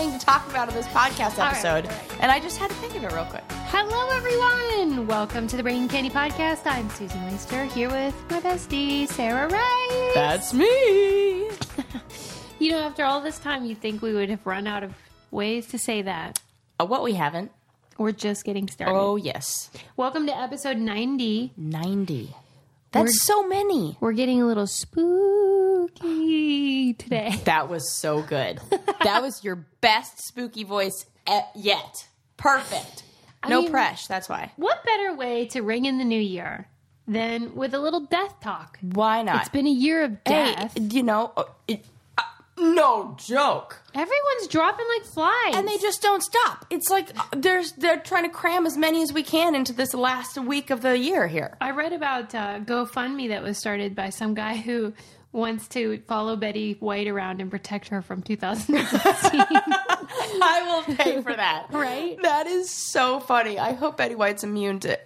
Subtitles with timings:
[0.00, 2.22] thing to talk about in this podcast episode, right.
[2.22, 3.44] and I just had to think of it real quick.
[3.66, 5.06] Hello, everyone.
[5.06, 6.62] Welcome to the Brain Candy Podcast.
[6.64, 10.14] I'm Susan Meister here with my bestie, Sarah Rice.
[10.14, 11.50] That's me.
[12.58, 14.94] you know, after all this time, you'd think we would have run out of
[15.30, 16.40] ways to say that.
[16.80, 17.52] Uh, what we haven't.
[17.98, 18.94] We're just getting started.
[18.98, 21.52] Oh yes, Welcome to episode 90.
[21.58, 22.34] ninety.
[22.92, 23.96] That's We're- so many.
[24.00, 24.66] We're getting a little
[25.86, 27.34] spooky today.
[27.44, 28.60] That was so good.
[29.04, 31.06] that was your best spooky voice
[31.54, 32.06] yet.
[32.36, 33.02] Perfect.
[33.48, 34.06] No mean- press.
[34.06, 34.52] That's why.
[34.56, 36.66] What better way to ring in the new year
[37.06, 38.78] than with a little death talk?
[38.82, 39.40] Why not?
[39.42, 40.76] It's been a year of hey, death.
[40.92, 41.32] you know,
[41.68, 41.84] it,
[42.60, 43.80] no joke.
[43.94, 45.54] Everyone's dropping like flies.
[45.54, 46.66] and they just don't stop.
[46.70, 49.94] It's like uh, there's they're trying to cram as many as we can into this
[49.94, 51.56] last week of the year here.
[51.60, 54.92] I read about uh, GoFundMe that was started by some guy who
[55.32, 59.40] wants to follow Betty White around and protect her from 2016.
[60.42, 61.66] I will pay for that.
[61.72, 62.20] Right?
[62.22, 63.58] That is so funny.
[63.58, 64.98] I hope Betty White's immune to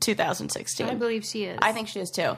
[0.00, 0.86] 2016.
[0.88, 1.58] I believe she is.
[1.62, 2.36] I think she is too.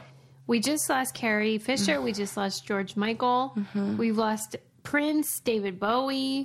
[0.51, 2.01] We just lost Carrie Fisher.
[2.03, 3.57] We just lost George Michael.
[3.97, 6.45] We've lost Prince, David Bowie.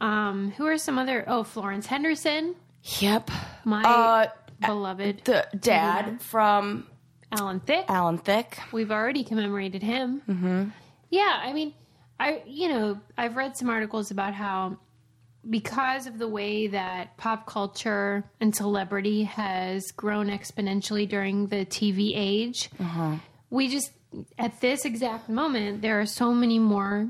[0.00, 1.24] Um, who are some other?
[1.26, 2.54] Oh, Florence Henderson,
[3.00, 3.30] Yep.
[3.64, 4.26] my Uh,
[4.66, 6.86] beloved the dad from
[7.30, 7.84] Alan Thicke.
[7.88, 8.58] Alan Thicke.
[8.72, 10.22] We've already commemorated him.
[10.28, 10.64] Mm-hmm.
[11.10, 11.74] Yeah, I mean,
[12.18, 14.78] I you know I've read some articles about how
[15.48, 22.12] because of the way that pop culture and celebrity has grown exponentially during the TV
[22.14, 22.70] age,
[23.54, 23.90] we just
[24.38, 27.08] at this exact moment there are so many more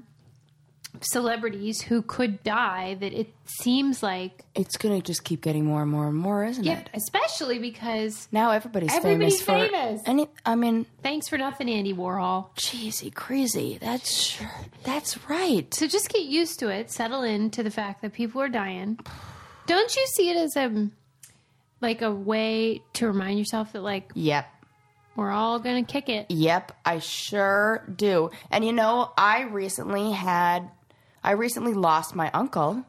[1.00, 5.90] celebrities who could die that it seems like It's gonna just keep getting more and
[5.90, 6.90] more and more, isn't yeah, it?
[6.94, 10.02] especially because Now everybody's, Everybody's famous famous.
[10.06, 10.28] any.
[10.46, 12.50] I mean, thanks for nothing Andy Warhol.
[12.56, 13.78] cheesy, crazy.
[13.80, 14.38] That's
[14.84, 15.72] that's right.
[15.74, 16.90] So just get used to it.
[16.92, 18.98] Settle into the fact that people are dying.
[19.66, 20.88] Don't you see it as a
[21.80, 24.46] like a way to remind yourself that like Yep.
[25.16, 26.26] We're all gonna kick it?
[26.30, 28.30] Yep, I sure do.
[28.50, 30.70] And you know, I recently had
[31.22, 32.84] I recently lost my uncle,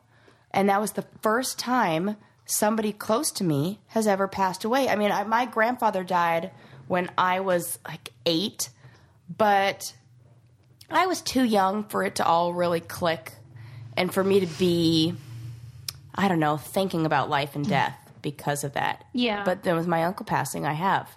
[0.52, 4.88] and that was the first time somebody close to me has ever passed away.
[4.90, 6.52] I mean, I, my grandfather died
[6.88, 8.70] when I was like 8,
[9.36, 9.94] but
[10.92, 13.34] I was too young for it to all really click
[13.98, 15.16] and for me to be
[16.16, 19.04] I don't know, thinking about life and death because of that.
[19.14, 19.44] Yeah.
[19.44, 21.10] But then with my uncle passing, I have.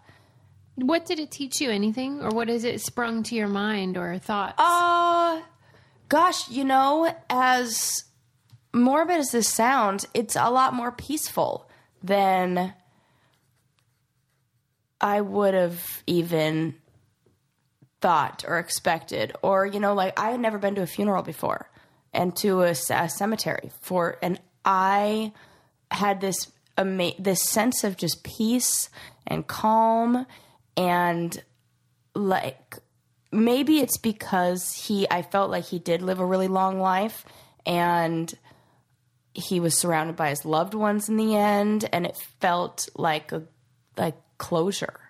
[0.81, 1.71] What did it teach you?
[1.71, 4.55] Anything, or what has it sprung to your mind or thoughts?
[4.59, 5.41] Uh,
[6.09, 8.05] gosh, you know, as
[8.73, 11.69] morbid as this sounds, it's a lot more peaceful
[12.03, 12.75] than
[15.01, 16.77] I would have even
[18.01, 19.35] thought or expected.
[19.43, 21.69] Or, you know, like I had never been to a funeral before
[22.13, 25.33] and to a cemetery for, and I
[25.91, 28.91] had this ama- this sense of just peace
[29.27, 30.27] and calm
[30.79, 31.43] and
[32.15, 32.77] like
[33.33, 37.25] maybe it's because he I felt like he did live a really long life
[37.67, 38.33] and
[39.35, 43.43] he was surrounded by his loved ones in the end and it felt like a
[43.97, 45.01] like closure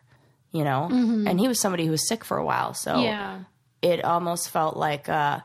[0.51, 0.89] you know?
[0.91, 1.29] Mm-hmm.
[1.29, 3.41] And he was somebody who was sick for a while so yeah,
[3.83, 5.45] it almost felt like a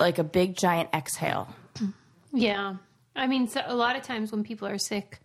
[0.00, 1.54] like a big giant exhale.
[2.32, 2.76] Yeah.
[3.14, 5.20] I mean, so a lot of times when people are sick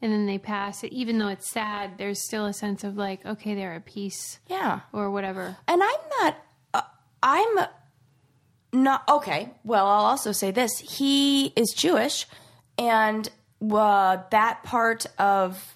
[0.00, 3.24] and then they pass, it, even though it's sad, there's still a sense of like,
[3.26, 5.56] okay, they're at peace yeah or whatever.
[5.66, 6.36] And I'm not,
[6.74, 6.82] uh,
[7.22, 7.58] I'm
[8.72, 10.78] not, okay, well, I'll also say this.
[10.78, 12.26] He is Jewish,
[12.76, 13.28] and
[13.62, 15.74] uh, that part of,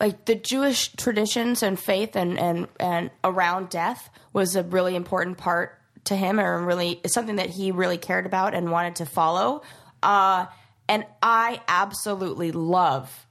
[0.00, 5.38] like, the Jewish traditions and faith and, and, and around death was a really important
[5.38, 9.62] part to him, or really, something that he really cared about and wanted to follow.
[10.02, 10.46] Uh,
[10.88, 13.26] and I absolutely love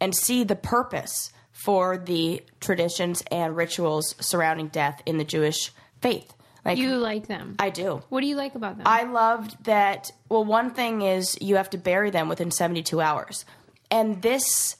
[0.00, 6.34] and see the purpose for the traditions and rituals surrounding death in the Jewish faith.
[6.64, 7.56] Like You like them?
[7.58, 8.02] I do.
[8.08, 8.86] what do you like about them?
[8.86, 10.10] I loved that.
[10.28, 13.44] Well, one thing is you have to bury them within 72 hours.
[13.90, 14.76] And this,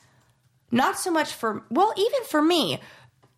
[0.70, 2.80] not so much for, well, even for me,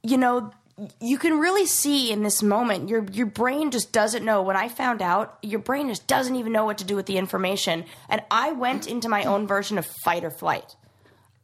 [0.03, 0.53] you know,
[1.01, 4.69] you can really see in this moment your your brain just doesn't know when i
[4.69, 8.21] found out your brain just doesn't even know what to do with the information and
[8.31, 10.77] i went into my own version of fight or flight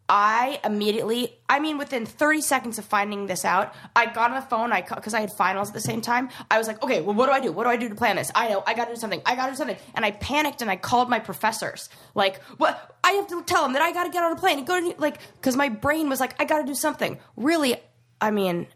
[0.09, 4.47] I immediately, I mean, within 30 seconds of finding this out, I got on the
[4.47, 6.29] phone, I because I had finals at the same time.
[6.51, 7.53] I was like, okay, well, what do I do?
[7.53, 8.31] What do I do to plan this?
[8.35, 9.23] I know, I got to do something.
[9.25, 9.79] I got to do something.
[9.95, 11.89] And I panicked and I called my professors.
[12.15, 12.97] Like, what?
[13.05, 14.79] I have to tell them that I got to get on a plane and go
[14.79, 17.19] to, like, because my brain was like, I got to do something.
[17.37, 17.77] Really,
[18.21, 18.67] I mean,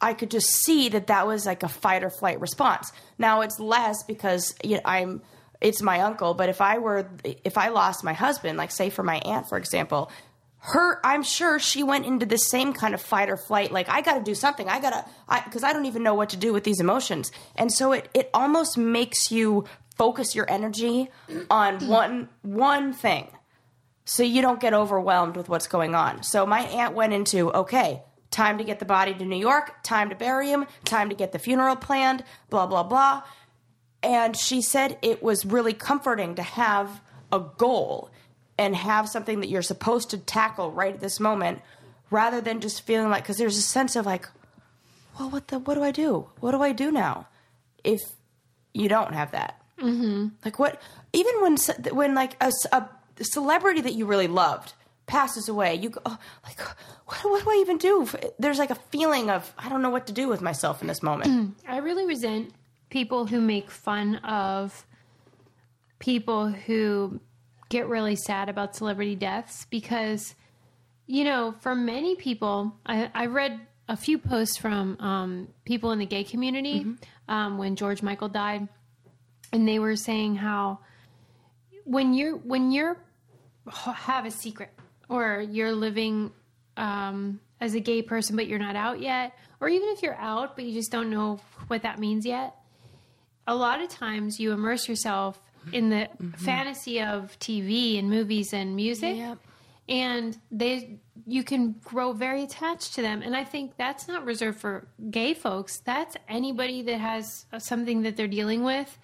[0.00, 2.92] I could just see that that was like a fight or flight response.
[3.18, 5.22] Now it's less because you know, I'm
[5.60, 9.02] it's my uncle, but if I were if I lost my husband, like say for
[9.02, 10.10] my aunt for example,
[10.66, 14.00] her I'm sure she went into the same kind of fight or flight like I
[14.00, 14.66] got to do something.
[14.66, 17.30] I got to I I don't even know what to do with these emotions.
[17.54, 19.66] And so it it almost makes you
[19.96, 21.10] focus your energy
[21.50, 23.28] on one one thing
[24.06, 26.22] so you don't get overwhelmed with what's going on.
[26.22, 30.08] So my aunt went into okay, time to get the body to New York, time
[30.08, 33.22] to bury him, time to get the funeral planned, blah blah blah.
[34.02, 38.10] And she said it was really comforting to have a goal
[38.58, 41.60] and have something that you're supposed to tackle right at this moment
[42.10, 44.28] rather than just feeling like cuz there's a sense of like
[45.18, 46.28] well what the what do I do?
[46.40, 47.26] What do I do now?
[47.82, 48.00] If
[48.72, 49.60] you don't have that.
[49.78, 50.28] Mm-hmm.
[50.44, 50.80] Like what
[51.12, 51.56] even when
[51.92, 52.88] when like a, a
[53.22, 54.74] celebrity that you really loved
[55.06, 56.60] passes away, you go oh, like,
[57.06, 58.08] what, what, do I even do?
[58.38, 61.02] There's like a feeling of I don't know what to do with myself in this
[61.02, 61.56] moment.
[61.68, 62.52] I really resent
[62.90, 64.86] people who make fun of
[65.98, 67.20] people who
[67.68, 70.34] get really sad about celebrity deaths because,
[71.06, 75.98] you know, for many people, I, I read a few posts from um, people in
[75.98, 76.94] the gay community mm-hmm.
[77.28, 78.68] um, when George Michael died,
[79.52, 80.78] and they were saying how
[81.84, 82.96] when you're when you're
[83.70, 84.70] have a secret
[85.08, 86.32] or you're living
[86.76, 90.56] um, as a gay person but you're not out yet or even if you're out
[90.56, 92.56] but you just don't know what that means yet
[93.46, 95.40] a lot of times you immerse yourself
[95.72, 96.30] in the mm-hmm.
[96.32, 99.38] fantasy of tv and movies and music yep.
[99.88, 104.58] and they you can grow very attached to them and i think that's not reserved
[104.58, 108.98] for gay folks that's anybody that has something that they're dealing with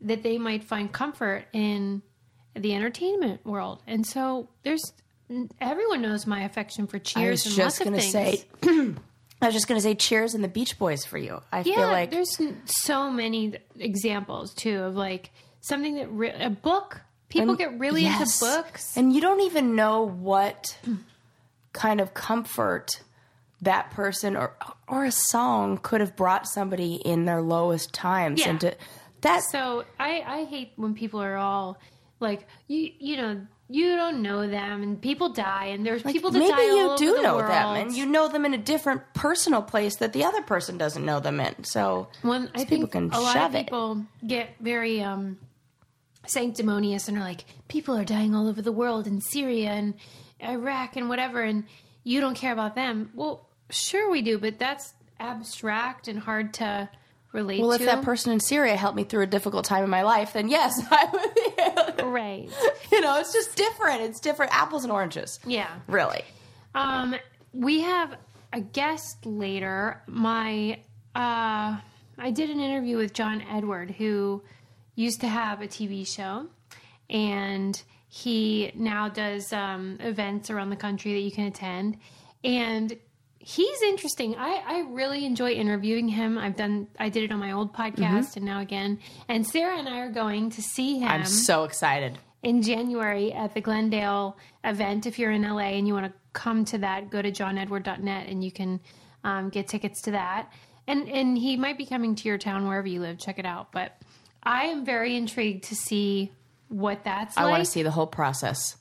[0.00, 2.02] that they might find comfort in
[2.54, 3.82] the entertainment world.
[3.86, 4.92] And so there's
[5.60, 7.44] everyone knows my affection for Cheers.
[7.44, 8.44] Was just going to say.
[9.42, 11.42] I was just going to say Cheers and the Beach Boys for you.
[11.52, 15.30] I yeah, feel like there's so many examples too of like
[15.66, 17.00] something that re- a book.
[17.28, 18.40] People and, get really yes.
[18.40, 20.78] into books, and you don't even know what
[21.72, 23.02] kind of comfort
[23.62, 24.54] that person or
[24.86, 28.40] or a song could have brought somebody in their lowest times.
[28.40, 28.50] Yeah.
[28.50, 28.76] And to,
[29.22, 31.78] that so I I hate when people are all
[32.20, 36.30] like you you know you don't know them and people die and there's like, people
[36.30, 39.02] that maybe die you do the know them and you know them in a different
[39.12, 43.10] personal place that the other person doesn't know them in so when I people can
[43.10, 44.28] a lot of people it.
[44.28, 45.38] get very um
[46.30, 49.94] sanctimonious and are like people are dying all over the world in Syria and
[50.42, 51.64] Iraq and whatever and
[52.04, 56.88] you don't care about them well sure we do but that's abstract and hard to
[57.36, 57.76] relate well, to.
[57.76, 60.48] if that person in Syria helped me through a difficult time in my life, then
[60.48, 62.48] yes, I would Right.
[62.90, 64.02] You know, it's just different.
[64.02, 65.38] It's different apples and oranges.
[65.46, 65.70] Yeah.
[65.86, 66.22] Really.
[66.74, 67.14] Um,
[67.52, 68.16] we have
[68.52, 70.02] a guest later.
[70.06, 70.80] My
[71.14, 71.76] uh,
[72.18, 74.42] I did an interview with John Edward, who
[74.96, 76.46] used to have a TV show,
[77.08, 81.98] and he now does um, events around the country that you can attend.
[82.42, 82.96] And
[83.38, 84.34] he's interesting.
[84.36, 86.36] I, I really enjoy interviewing him.
[86.36, 88.38] I've done I did it on my old podcast mm-hmm.
[88.38, 88.98] and now again.
[89.28, 91.08] And Sarah and I are going to see him.
[91.08, 92.18] I'm so excited.
[92.42, 95.06] In January at the Glendale event.
[95.06, 98.42] If you're in LA and you want to come to that, go to johnedward.net and
[98.42, 98.80] you can
[99.24, 100.52] um, get tickets to that.
[100.88, 103.18] And and he might be coming to your town wherever you live.
[103.18, 103.72] Check it out.
[103.72, 104.00] But
[104.42, 106.32] I am very intrigued to see
[106.68, 107.50] what that's I like.
[107.52, 108.76] want to see the whole process.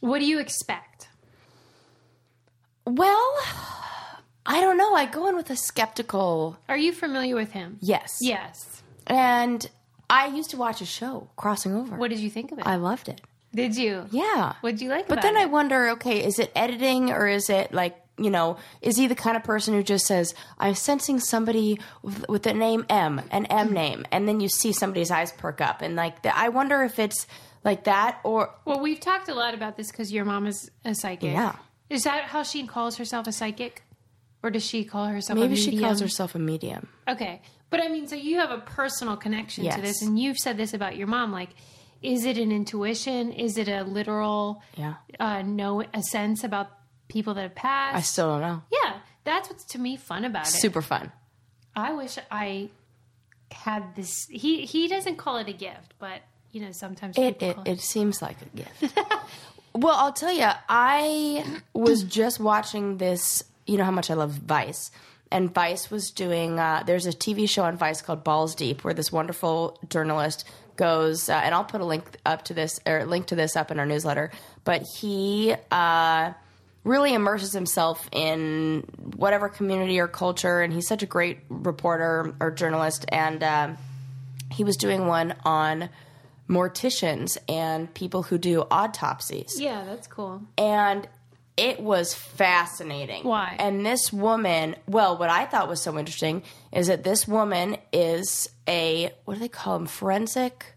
[0.00, 1.08] What do you expect?
[2.84, 3.34] Well,
[4.46, 4.94] I don't know.
[4.94, 6.58] I go in with a skeptical.
[6.68, 7.78] Are you familiar with him?
[7.80, 8.18] Yes.
[8.20, 8.82] Yes.
[9.06, 9.68] And
[10.08, 11.96] I used to watch a show, Crossing Over.
[11.96, 12.66] What did you think of it?
[12.66, 13.20] I loved it.
[13.54, 14.06] Did you?
[14.10, 14.54] Yeah.
[14.60, 15.08] What did you like it?
[15.08, 15.40] But then it?
[15.40, 19.14] I wonder, okay, is it editing or is it like, you know, is he the
[19.14, 23.46] kind of person who just says, I'm sensing somebody with, with the name M, an
[23.46, 25.82] M name, and then you see somebody's eyes perk up.
[25.82, 27.26] And like, the, I wonder if it's
[27.64, 28.54] like that or.
[28.64, 31.32] Well, we've talked a lot about this because your mom is a psychic.
[31.32, 31.56] Yeah.
[31.90, 33.82] Is that how she calls herself a psychic?
[34.42, 36.88] Or does she call herself Maybe she calls herself a medium.
[37.08, 37.42] Okay.
[37.70, 39.76] But I mean, so you have a personal connection yes.
[39.76, 41.32] to this, and you've said this about your mom.
[41.32, 41.50] Like,
[42.02, 43.32] is it an intuition?
[43.32, 46.77] Is it a literal, yeah, uh, know a sense about
[47.08, 47.96] people that have passed?
[47.96, 48.62] I still don't know.
[48.70, 50.50] Yeah, that's what's to me fun about it.
[50.50, 51.12] Super fun.
[51.74, 52.70] I wish I
[53.50, 54.26] had this.
[54.30, 56.20] He he doesn't call it a gift, but
[56.52, 58.98] you know sometimes it it, it, it seems like a gift.
[59.74, 64.32] well, I'll tell you, I was just watching this you know how much I love
[64.32, 64.90] Vice.
[65.30, 68.94] And Vice was doing, uh, there's a TV show on Vice called Balls Deep where
[68.94, 73.26] this wonderful journalist goes, uh, and I'll put a link up to this, or link
[73.26, 74.30] to this up in our newsletter,
[74.64, 76.32] but he, uh,
[76.88, 78.84] really immerses himself in
[79.16, 83.04] whatever community or culture, and he's such a great reporter or journalist.
[83.08, 83.68] And uh,
[84.50, 85.90] he was doing one on
[86.48, 90.40] morticians and people who do autopsies Yeah, that's cool.
[90.56, 91.06] and
[91.58, 93.24] it was fascinating.
[93.24, 93.56] Why?
[93.58, 96.42] And this woman, well, what I thought was so interesting
[96.72, 99.86] is that this woman is a what do they call them?
[99.88, 100.74] Forensic.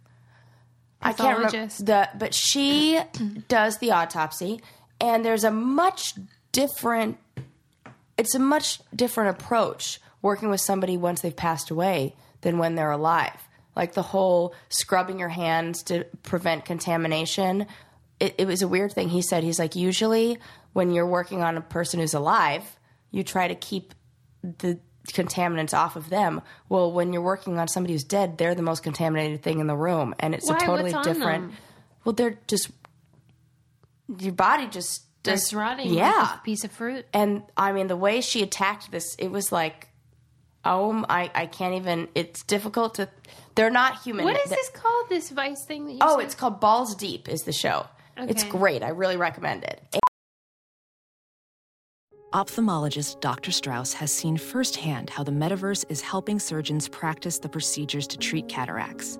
[1.01, 2.99] I can't remember the, but she
[3.47, 4.59] does the autopsy,
[5.01, 6.13] and there's a much
[6.53, 7.17] different.
[8.17, 12.91] It's a much different approach working with somebody once they've passed away than when they're
[12.91, 13.35] alive.
[13.75, 17.65] Like the whole scrubbing your hands to prevent contamination.
[18.19, 19.09] It, it was a weird thing.
[19.09, 20.37] He said he's like usually
[20.73, 22.63] when you're working on a person who's alive,
[23.09, 23.95] you try to keep
[24.43, 26.41] the contaminants off of them.
[26.69, 29.75] Well, when you're working on somebody who's dead, they're the most contaminated thing in the
[29.75, 30.57] room, and it's Why?
[30.57, 31.49] a totally different.
[31.49, 31.57] them?
[32.03, 32.69] Well, they're just
[34.19, 35.93] your body just does It's rotting.
[35.93, 37.05] Yeah, like a piece of fruit.
[37.13, 39.89] and I mean the way she attacked this, it was like,
[40.65, 42.07] oh, I I can't even.
[42.15, 43.07] It's difficult to.
[43.55, 44.25] They're not human.
[44.25, 45.09] What is Th- this called?
[45.09, 46.25] This Vice thing that you Oh, said?
[46.25, 47.27] it's called Balls Deep.
[47.29, 47.85] Is the show?
[48.17, 48.83] It's great.
[48.83, 49.81] I really recommend it.
[52.33, 53.51] Ophthalmologist Dr.
[53.51, 58.47] Strauss has seen firsthand how the metaverse is helping surgeons practice the procedures to treat
[58.47, 59.19] cataracts.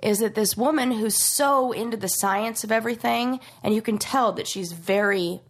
[0.00, 4.32] is that this woman who's so into the science of everything, and you can tell
[4.32, 5.40] that she's very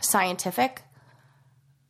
[0.00, 0.82] scientific,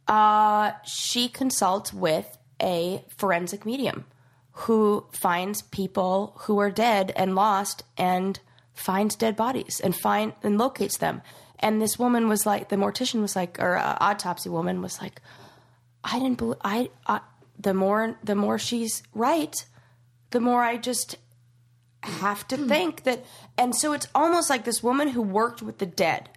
[0.07, 4.05] uh, she consults with a forensic medium
[4.53, 8.39] who finds people who are dead and lost and
[8.73, 11.23] finds dead bodies and find and locates them.
[11.59, 15.21] And this woman was like, the mortician was like, or uh, autopsy woman was like,
[16.05, 17.21] I didn't believe I, I
[17.59, 19.65] the more the more she's right,
[20.31, 21.17] the more I just
[22.07, 22.69] have to hmm.
[22.69, 23.25] think that
[23.57, 26.29] and so it's almost like this woman who worked with the dead.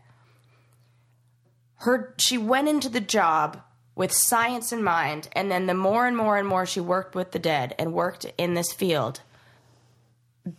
[1.82, 3.62] Her she went into the job
[3.96, 7.32] with science in mind and then the more and more and more she worked with
[7.32, 9.22] the dead and worked in this field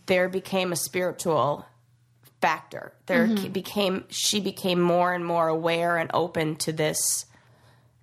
[0.05, 1.65] there became a spiritual
[2.41, 2.93] factor.
[3.07, 3.51] There mm-hmm.
[3.51, 7.25] became she became more and more aware and open to this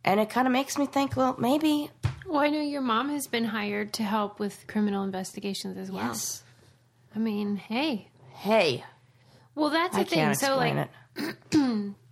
[0.05, 1.91] and it kind of makes me think, well, maybe
[2.27, 6.07] Well, I know your mom has been hired to help with criminal investigations as well.
[6.07, 6.43] yes.
[7.17, 8.11] I mean, hey.
[8.35, 8.85] Hey,
[9.55, 10.35] Well, that's the thing.
[10.35, 10.91] So, like.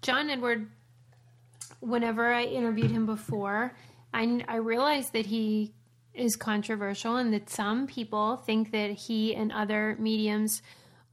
[0.02, 0.70] John Edward,
[1.80, 3.74] whenever I interviewed him before,
[4.14, 5.74] I, I realized that he
[6.14, 10.62] is controversial and that some people think that he and other mediums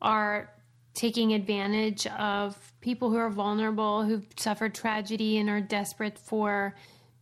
[0.01, 0.49] are
[0.93, 6.75] taking advantage of people who are vulnerable, who've suffered tragedy and are desperate for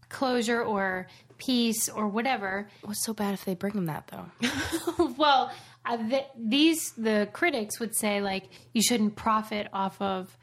[0.10, 1.08] closure or
[1.40, 2.68] peace or whatever.
[2.84, 5.14] What's so bad if they bring him that though?
[5.18, 5.52] well,
[5.90, 8.44] Uh, these the critics would say like
[8.74, 10.38] you shouldn't profit off of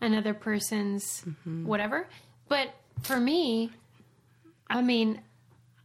[0.00, 1.66] another person's mm-hmm.
[1.66, 2.08] whatever.
[2.48, 3.70] But for me,
[4.70, 5.20] I mean,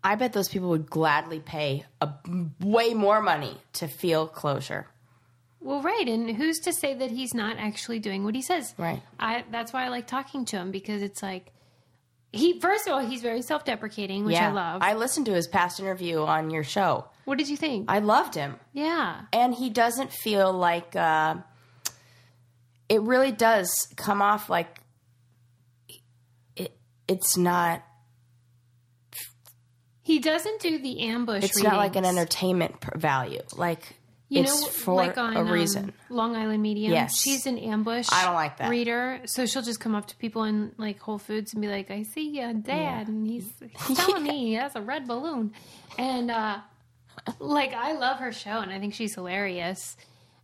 [0.03, 2.09] I bet those people would gladly pay a
[2.59, 4.87] way more money to feel closure.
[5.59, 8.75] well, right, and who's to say that he's not actually doing what he says?
[8.77, 9.01] Right.
[9.19, 11.51] I that's why I like talking to him because it's like
[12.31, 14.81] he first of all he's very self-deprecating, which yeah, I love.
[14.83, 17.07] I listened to his past interview on your show.
[17.27, 17.91] What did you think?
[17.91, 19.23] I loved him, yeah.
[19.33, 20.95] and he doesn't feel like.
[20.95, 21.35] Uh,
[22.89, 24.79] it really does come off like
[26.55, 26.73] it.
[27.07, 27.83] It's not.
[30.01, 31.43] He doesn't do the ambush.
[31.43, 33.41] It's not like an entertainment value.
[33.57, 33.97] Like
[34.29, 35.91] You it's know, for like on a um, reason.
[36.09, 36.93] Long Island Medium.
[36.93, 37.19] Yes.
[37.19, 38.07] she's an ambush.
[38.09, 38.69] I don't like that.
[38.69, 39.19] reader.
[39.25, 42.03] So she'll just come up to people in like Whole Foods and be like, "I
[42.03, 43.51] see uh, Dad, and he's,
[43.85, 45.51] he's telling me he has a red balloon,"
[45.97, 46.59] and uh,
[47.39, 49.95] like I love her show, and I think she's hilarious.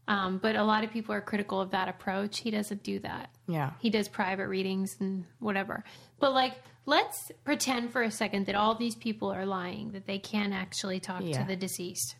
[0.07, 2.39] Um, but a lot of people are critical of that approach.
[2.39, 3.29] He doesn't do that.
[3.47, 3.71] Yeah.
[3.79, 5.85] He does private readings and whatever.
[6.19, 10.19] But like, let's pretend for a second that all these people are lying, that they
[10.19, 11.41] can't actually talk Yeah.
[11.41, 12.15] to the deceased.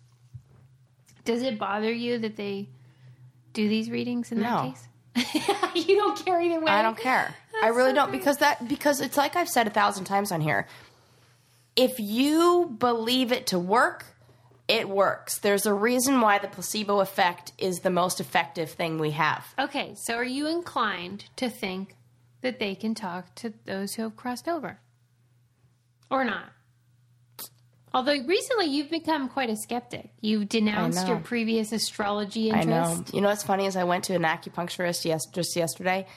[1.25, 2.69] Does it bother you that they
[3.51, 4.73] do these readings in No.
[5.13, 5.75] that case?
[5.87, 6.71] you don't care either way.
[6.71, 7.35] I don't care.
[7.63, 10.67] I really don't because that because it's like I've said a thousand times on here.
[11.75, 14.05] If you believe it to work,
[14.67, 15.39] it works.
[15.39, 19.45] There's a reason why the placebo effect is the most effective thing we have.
[19.59, 21.95] Okay, so are you inclined to think
[22.41, 24.79] that they can talk to those who have crossed over?
[26.13, 26.45] or not?
[27.93, 30.09] Although recently you've become quite a skeptic.
[30.21, 32.67] You've denounced your previous astrology I interest.
[32.69, 33.05] know.
[33.13, 36.07] You know what's funny is I went to an acupuncturist yes, just yesterday,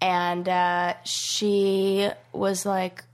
[0.00, 3.04] and uh, she was like,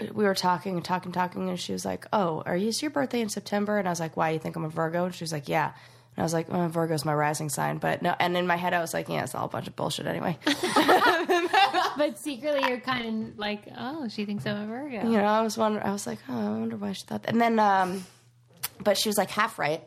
[0.00, 2.68] we were talking and talking, talking, and she was like, "Oh, are you?
[2.68, 4.30] Is your birthday in September?" And I was like, "Why?
[4.30, 5.72] You think I'm a Virgo?" And she was like, "Yeah."
[6.14, 8.14] And I was like, well, "Virgo's my rising sign," but no.
[8.18, 10.36] And in my head, I was like, "Yeah, it's all a bunch of bullshit anyway."
[11.96, 15.02] But secretly you're kind of like, oh, she thinks I'm a Virgo.
[15.08, 15.84] you know, I was wondering.
[15.86, 18.04] I was like, "Oh, I wonder why she thought that." And then, um,
[18.82, 19.82] but she was like half right.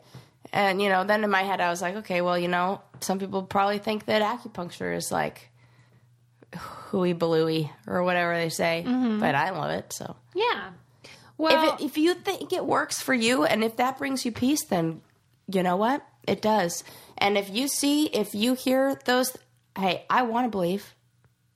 [0.53, 3.17] And you know, then in my head, I was like, "Okay, well, you know, some
[3.19, 5.49] people probably think that acupuncture is like."
[6.55, 9.19] Hooey balooey or whatever they say, mm-hmm.
[9.19, 9.93] but I love it.
[9.93, 10.71] So Yeah.
[11.37, 14.31] Well, if it, if you think it works for you and if that brings you
[14.31, 15.01] peace, then
[15.47, 16.83] you know what it does.
[17.17, 19.35] And if you see, if you hear those,
[19.77, 20.93] hey, I want to believe.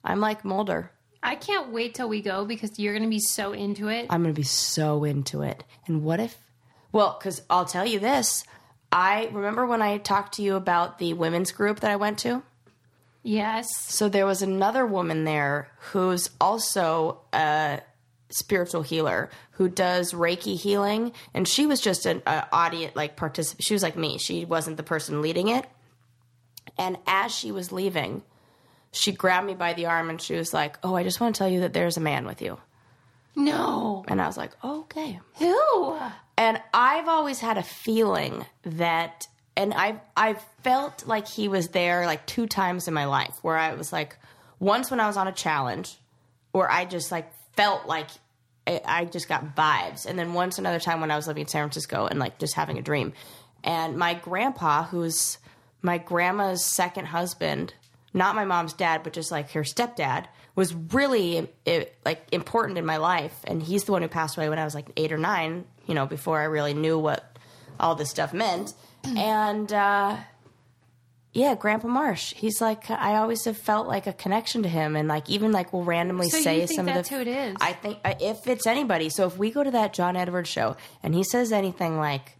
[0.03, 0.91] I'm like Mulder.
[1.21, 4.07] I can't wait till we go because you're going to be so into it.
[4.09, 5.63] I'm going to be so into it.
[5.85, 6.37] And what if?
[6.91, 8.45] Well, because I'll tell you this.
[8.91, 12.41] I remember when I talked to you about the women's group that I went to.
[13.23, 13.67] Yes.
[13.77, 17.81] So there was another woman there who's also a
[18.29, 23.63] spiritual healer who does Reiki healing, and she was just an uh, audience like participant.
[23.63, 24.17] She was like me.
[24.17, 25.65] She wasn't the person leading it.
[26.77, 28.23] And as she was leaving,
[28.91, 31.39] she grabbed me by the arm and she was like, "Oh, I just want to
[31.39, 32.57] tell you that there's a man with you."
[33.35, 34.05] No.
[34.07, 35.97] And I was like, "Okay." Who?
[36.37, 39.27] And I've always had a feeling that,
[39.59, 43.57] and I've I've felt like he was there like two times in my life, where
[43.57, 44.17] I was like,
[44.57, 45.97] once when I was on a challenge,
[46.53, 48.07] where I just like felt like
[48.65, 51.47] I I just got vibes, and then once another time when I was living in
[51.49, 53.11] San Francisco and like just having a dream.
[53.61, 55.37] And my grandpa, who's
[55.81, 57.73] my grandma's second husband,
[58.13, 62.85] not my mom's dad, but just like her stepdad, was really eh, like important in
[62.85, 63.35] my life.
[63.43, 65.95] And he's the one who passed away when I was like eight or nine, you
[65.95, 67.37] know, before I really knew what
[67.77, 68.73] all this stuff meant.
[69.05, 70.17] And uh,
[71.33, 72.33] yeah, Grandpa Marsh.
[72.33, 75.71] He's like I always have felt like a connection to him, and like even like
[75.73, 77.15] we'll randomly So say some that's of the.
[77.15, 77.55] who it is?
[77.61, 79.09] I think uh, if it's anybody.
[79.09, 82.35] So if we go to that John Edwards show and he says anything like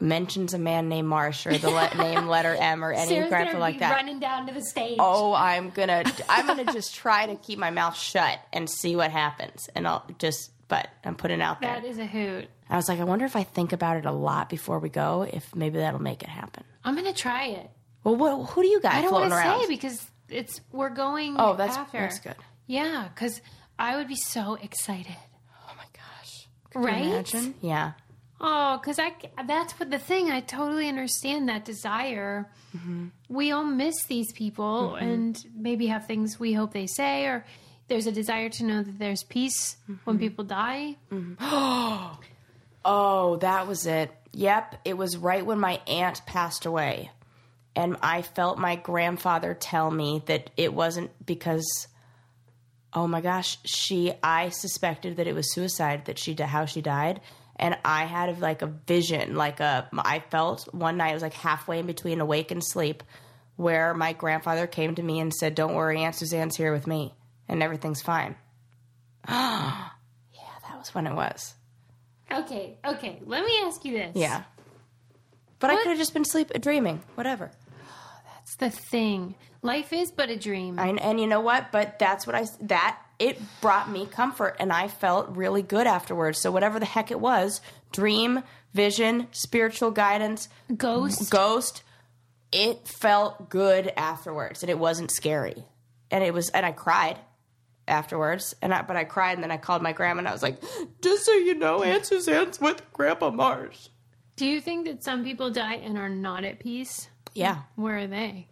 [0.00, 3.58] mentions a man named Marsh or the le- name letter M or any Sarah's grandpa
[3.58, 3.94] like that.
[3.96, 4.96] running down to the stage.
[5.00, 9.10] Oh, I'm gonna I'm gonna just try to keep my mouth shut and see what
[9.10, 10.50] happens, and I'll just.
[10.68, 11.80] But I'm putting out there.
[11.80, 12.46] that is a hoot.
[12.70, 15.22] I was like, I wonder if I think about it a lot before we go,
[15.22, 16.64] if maybe that'll make it happen.
[16.84, 17.70] I'm going to try it.
[18.04, 21.36] Well, what, who do you got I don't want to say because it's we're going.
[21.38, 21.98] Oh, that's- after.
[21.98, 22.36] that's good.
[22.66, 23.40] Yeah, because
[23.78, 25.16] I would be so excited,
[25.66, 26.48] oh my gosh!
[26.70, 27.06] Could you right?
[27.06, 27.54] imagine?
[27.62, 27.92] Yeah.
[28.40, 29.12] Oh, because I
[29.46, 30.30] that's what the thing.
[30.30, 32.48] I totally understand that desire.
[32.76, 33.06] Mm-hmm.
[33.30, 37.44] We all miss these people, and maybe have things we hope they say, or
[37.88, 39.94] there's a desire to know that there's peace Mm-hmm.
[40.04, 40.96] when people die.
[42.84, 44.10] Oh, that was it.
[44.32, 47.10] Yep, it was right when my aunt passed away.
[47.74, 51.88] And I felt my grandfather tell me that it wasn't because
[52.92, 57.20] oh my gosh, she I suspected that it was suicide that she how she died.
[57.56, 61.34] And I had like a vision, like a I felt one night it was like
[61.34, 63.02] halfway in between awake and sleep
[63.56, 67.14] where my grandfather came to me and said, "Don't worry, Aunt Suzanne's here with me
[67.48, 68.36] and everything's fine."
[69.28, 69.88] yeah,
[70.68, 71.54] that was when it was.
[72.32, 73.18] Okay, okay.
[73.24, 74.12] Let me ask you this.
[74.14, 74.42] Yeah.
[75.58, 75.82] But I What?
[75.84, 77.50] could have just been sleep uh, dreaming, whatever.
[78.34, 79.34] That's the thing.
[79.62, 80.78] Life is but a dream.
[80.78, 81.72] And, and you know what?
[81.72, 86.40] But that's what I that it brought me comfort, and I felt really good afterwards.
[86.40, 87.60] So whatever the heck it was,
[87.92, 91.28] dream, vision, spiritual guidance, Ghost.
[91.30, 91.82] ghost,
[92.52, 95.64] it felt good afterwards, and it wasn't scary,
[96.12, 97.18] and it was, and I cried
[97.88, 100.42] afterwards, and I, but I cried, and then I called my grandma, and I was
[100.42, 100.60] like,
[101.02, 103.88] just so you know, Aunt Suzanne's with Grandpa Marsh.
[104.36, 107.08] Do you think that some people die and are not at peace?
[107.34, 107.62] Yeah.
[107.76, 108.46] Where are they?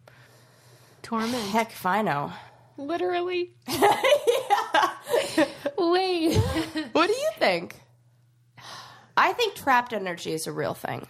[1.03, 1.35] Torment.
[1.51, 2.33] Heck if I know.
[2.77, 3.53] Literally.
[5.79, 6.37] Wait.
[6.93, 7.81] What do you think?
[9.17, 11.07] I think trapped energy is a real thing.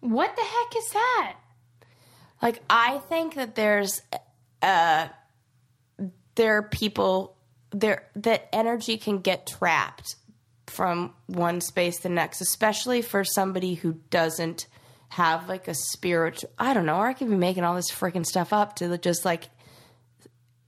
[0.00, 1.36] what the heck is that?
[2.42, 4.02] Like I think that there's
[4.62, 5.08] uh
[6.36, 7.33] there are people
[7.74, 10.16] there that energy can get trapped
[10.66, 14.66] from one space to the next, especially for somebody who doesn't
[15.08, 18.24] have like a spiritual I don't know, or I could be making all this freaking
[18.24, 19.44] stuff up to just like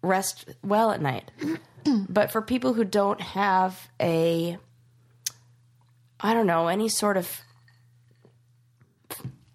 [0.02, 1.30] rest well at night.
[2.08, 4.58] but for people who don't have a
[6.18, 7.40] I don't know, any sort of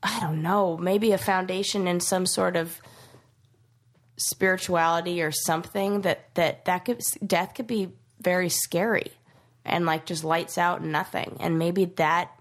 [0.04, 2.82] I don't know, maybe a foundation in some sort of
[4.30, 9.12] spirituality or something that that that could death could be very scary
[9.66, 11.38] and like just lights out and nothing.
[11.40, 12.32] And maybe that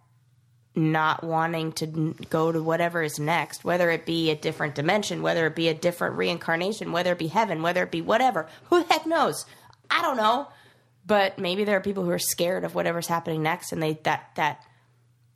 [0.75, 5.47] not wanting to go to whatever is next, whether it be a different dimension, whether
[5.47, 8.93] it be a different reincarnation, whether it be heaven, whether it be whatever, who the
[8.93, 9.47] heck knows?
[9.90, 10.49] I don't know.
[11.05, 14.31] But maybe there are people who are scared of whatever's happening next and they that
[14.37, 14.64] that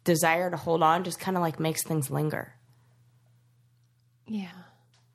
[0.05, 2.55] desire to hold on just kind of like makes things linger.
[4.27, 4.49] Yeah.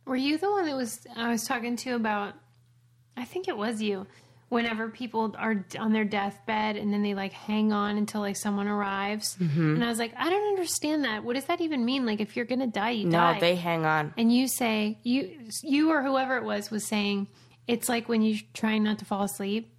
[0.09, 2.33] Were you the one that was I was talking to about
[3.15, 4.07] I think it was you.
[4.49, 8.67] Whenever people are on their deathbed and then they like hang on until like someone
[8.67, 9.35] arrives.
[9.39, 9.75] Mm-hmm.
[9.75, 11.23] And I was like, I don't understand that.
[11.23, 12.05] What does that even mean?
[12.07, 13.33] Like if you're going to die, you No, die.
[13.35, 14.13] No, they hang on.
[14.17, 17.27] and you say you you or whoever it was was saying
[17.67, 19.71] it's like when you're trying not to fall asleep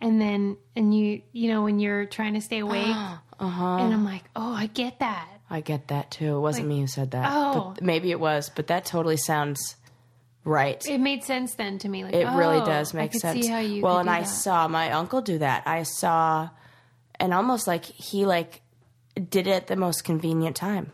[0.00, 2.86] and then and you you know when you're trying to stay awake
[3.38, 3.76] Uh-huh.
[3.80, 6.36] and i'm like oh i get that I get that too.
[6.36, 7.30] It wasn't me who said that.
[7.32, 7.72] Oh.
[7.74, 9.76] But maybe it was, but that totally sounds
[10.44, 10.84] right.
[10.86, 13.44] it made sense then to me like It really oh, does I make sense.
[13.44, 14.28] see how you well, and I that.
[14.28, 15.62] saw my uncle do that.
[15.66, 16.50] I saw,
[17.20, 18.62] and almost like he like
[19.14, 20.92] did it at the most convenient time.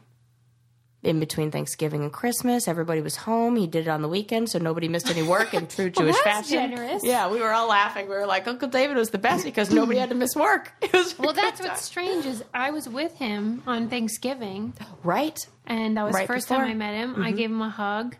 [1.02, 3.56] In between Thanksgiving and Christmas, everybody was home.
[3.56, 6.48] He did it on the weekend, so nobody missed any work in true Jewish that's
[6.48, 6.70] fashion.
[6.70, 7.02] generous.
[7.04, 8.08] Yeah, we were all laughing.
[8.08, 10.72] We were like, Uncle David was the best because nobody had to miss work.
[10.80, 15.38] It was well that's what's strange is i was with him on thanksgiving right.
[15.66, 16.64] and that was Right the first before.
[16.64, 16.78] Mm-hmm.
[16.78, 18.14] time i met him i gave him a hug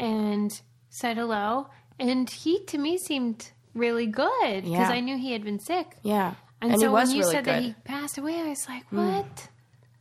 [0.00, 0.50] and
[0.90, 1.68] said hello
[1.98, 4.88] and he to me seemed really good because Yeah.
[4.90, 7.50] i knew he had been sick Yeah, And, and, so when you really said good.
[7.54, 7.56] Hmm.
[7.56, 9.48] that he passed away, I was like, what?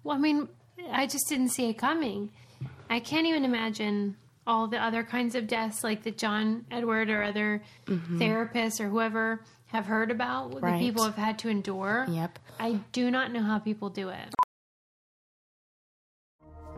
[0.04, 0.48] Well, I mean,
[0.92, 2.30] I just didn't see it coming.
[2.90, 4.16] I can't even imagine
[4.48, 9.42] all the other kinds of deaths like that John Edward or other therapists or whoever
[9.68, 10.66] have heard about what Mm-hmm.
[10.66, 10.80] Right.
[10.80, 12.06] the people have had to endure.
[12.10, 12.38] Yep.
[12.60, 14.34] I do not know how people do it.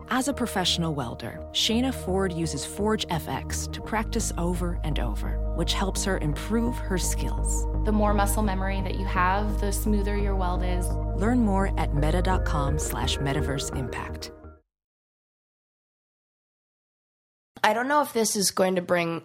[0.09, 5.73] As a professional welder, Shayna Ford uses Forge FX to practice over and over, which
[5.73, 7.67] helps her improve her skills.
[7.83, 10.87] The more muscle memory that you have, the smoother your weld is.
[11.17, 14.31] Learn more at meta.com slash metaverse impact.
[17.63, 19.23] I don't know if this is going to bring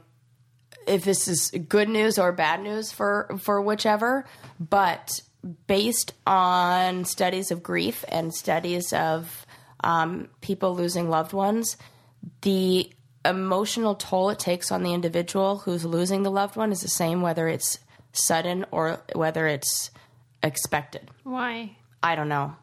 [0.87, 4.25] if this is good news or bad news for for whichever,
[4.59, 5.21] but
[5.67, 9.47] based on studies of grief and studies of
[9.85, 11.77] um, people losing loved ones,
[12.41, 12.91] the
[13.25, 17.23] emotional toll it takes on the individual who's losing the loved one is the same
[17.23, 17.79] whether it's
[18.13, 19.91] sudden or whether it's
[20.43, 21.11] expected.
[21.23, 21.77] Why?
[22.03, 22.57] I don't know.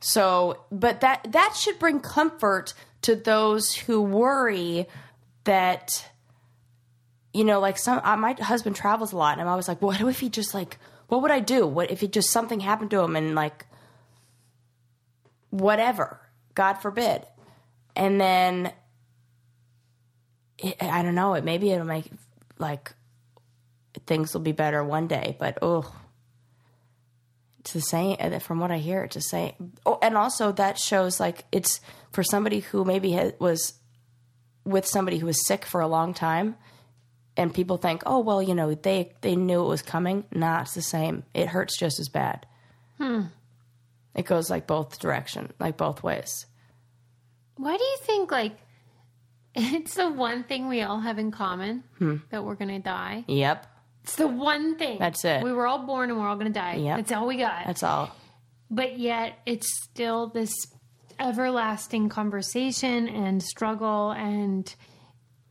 [0.00, 4.86] So, but that that should bring comfort to those who worry
[5.44, 6.06] that
[7.32, 10.00] you know, like some uh, my husband travels a lot and I'm always like, what
[10.00, 11.66] if he just like what would I do?
[11.66, 13.66] What if it just something happened to him and like
[15.50, 16.20] whatever,
[16.54, 17.26] God forbid.
[17.96, 18.72] And then
[20.58, 22.10] it, I don't know, it maybe it'll make
[22.58, 22.92] like
[24.06, 25.92] things will be better one day, but oh
[27.60, 29.06] it's say uh, from what I hear.
[29.08, 29.54] to say.
[29.86, 31.80] Oh, and also that shows like it's
[32.12, 33.74] for somebody who maybe ha was
[34.64, 36.56] with somebody who was sick for a long time,
[37.36, 40.24] and people think, oh well, you know, they they knew it was coming.
[40.32, 41.24] Nah, it's the same.
[41.34, 42.46] It hurts just as bad.
[42.98, 43.22] Hmm.
[44.14, 46.46] It goes like both direction, like both ways.
[47.56, 48.56] Why do you think, like,
[49.54, 52.16] it's the one thing we all have in common Hmm.
[52.30, 53.24] that we're going to die?
[53.28, 53.66] Yep,
[54.04, 54.98] It's the one thing.
[54.98, 55.42] That's it.
[55.42, 56.76] We were all born and we're all going to die.
[56.76, 56.96] Yep.
[56.96, 57.66] That's all we got.
[57.66, 58.14] that's all.
[58.70, 60.52] but yet it's still this
[61.18, 64.74] everlasting conversation and struggle and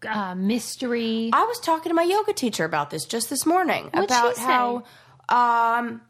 [0.08, 1.30] uh, mystery.
[1.32, 4.84] I was talking to my yoga teacher about this just this morning What'd about how
[5.30, 6.02] um,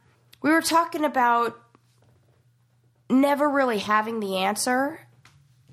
[0.41, 1.59] we were talking about
[3.09, 4.99] never really having the answer,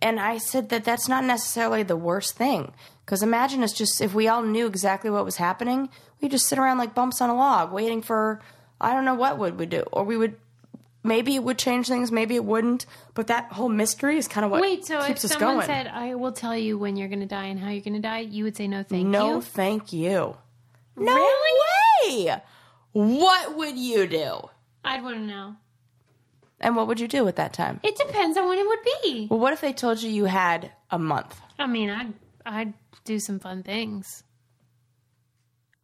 [0.02, 2.72] and I said that that's not necessarily the worst thing.
[3.06, 5.88] Because imagine it's just if we all knew exactly what was happening,
[6.20, 8.40] we'd just sit around like bumps on a log, waiting for
[8.80, 10.36] I don't know what would we do, or we would
[11.04, 12.84] maybe it would change things, maybe it wouldn't.
[13.14, 15.66] But that whole mystery is kind of what Wait, so if keeps us someone going.
[15.66, 18.00] said, "I will tell you when you're going to die and how you're going to
[18.00, 20.36] die," you would say, "No, thank No, you." thank you.
[20.96, 21.30] No
[22.04, 22.42] way.
[22.92, 24.48] What would you do?
[24.84, 25.56] I'd want to know.
[26.60, 27.80] And what would you do at that time?
[27.82, 29.26] It depends on when it would be.
[29.30, 31.38] Well, what if they told you you had a month?
[31.58, 32.14] I mean, I'd
[32.46, 32.72] I'd
[33.04, 34.22] do some fun things.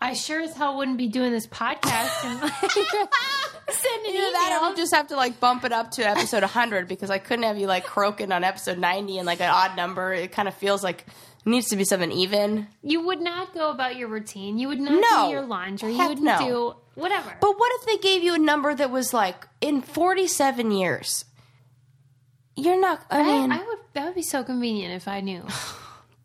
[0.01, 2.53] I sure as hell wouldn't be doing this podcast and like,
[3.71, 6.89] sending Either that, or we'll just have to like bump it up to episode 100
[6.89, 10.13] because I couldn't have you like croaking on episode 90 and like an odd number.
[10.13, 12.67] It kind of feels like it needs to be something even.
[12.83, 14.59] You would not go about your routine.
[14.59, 15.27] You would not No.
[15.27, 15.95] do your laundry.
[15.95, 16.39] Heck you wouldn't no.
[16.49, 17.37] do whatever.
[17.41, 21.25] But what if they gave you a number that was like in 47 years?
[22.57, 23.05] You're not.
[23.09, 23.79] I I, mean, I would.
[23.95, 25.45] That would be so convenient if I knew.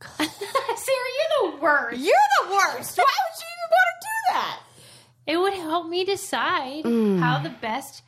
[0.17, 0.27] Sarah,
[1.17, 1.97] you're the worst.
[1.97, 2.97] you're the worst.
[2.97, 4.59] Why would you even want to do that?
[5.25, 7.19] It would help me decide Mm.
[7.19, 8.03] how the best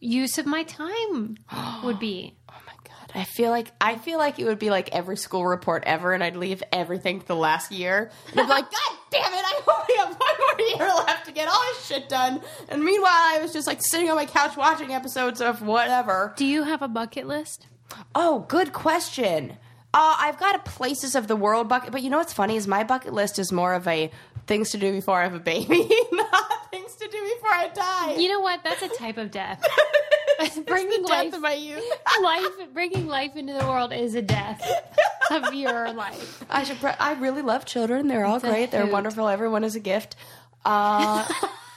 [0.00, 1.36] use of my time
[1.84, 2.34] would be.
[2.48, 3.10] Oh my god!
[3.14, 6.22] I feel like I feel like it would be like every school report ever, and
[6.22, 8.10] I'd leave everything to the last year.
[8.30, 9.44] And I'd be like, God damn it!
[9.44, 12.40] I only have one more year left to get all this shit done.
[12.68, 16.32] And meanwhile, I was just like sitting on my couch watching episodes of whatever.
[16.36, 17.66] Do you have a bucket list?
[18.14, 19.56] Oh, good question.
[19.94, 22.66] Uh, I've got a places of the world bucket, but you know what's funny is
[22.66, 24.10] my bucket list is more of a
[24.48, 28.14] things to do before I have a baby, not things to do before I die.
[28.16, 28.64] You know what?
[28.64, 29.64] That's a type of death.
[30.66, 31.84] bringing the life, death of my youth.
[32.22, 34.68] life, bringing life into the world is a death
[35.30, 36.44] of your life.
[36.50, 36.80] I should.
[36.80, 38.08] Pre- I really love children.
[38.08, 38.72] They're all It's great.
[38.72, 39.28] They're wonderful.
[39.28, 40.16] Everyone is a gift.
[40.64, 41.24] Uh,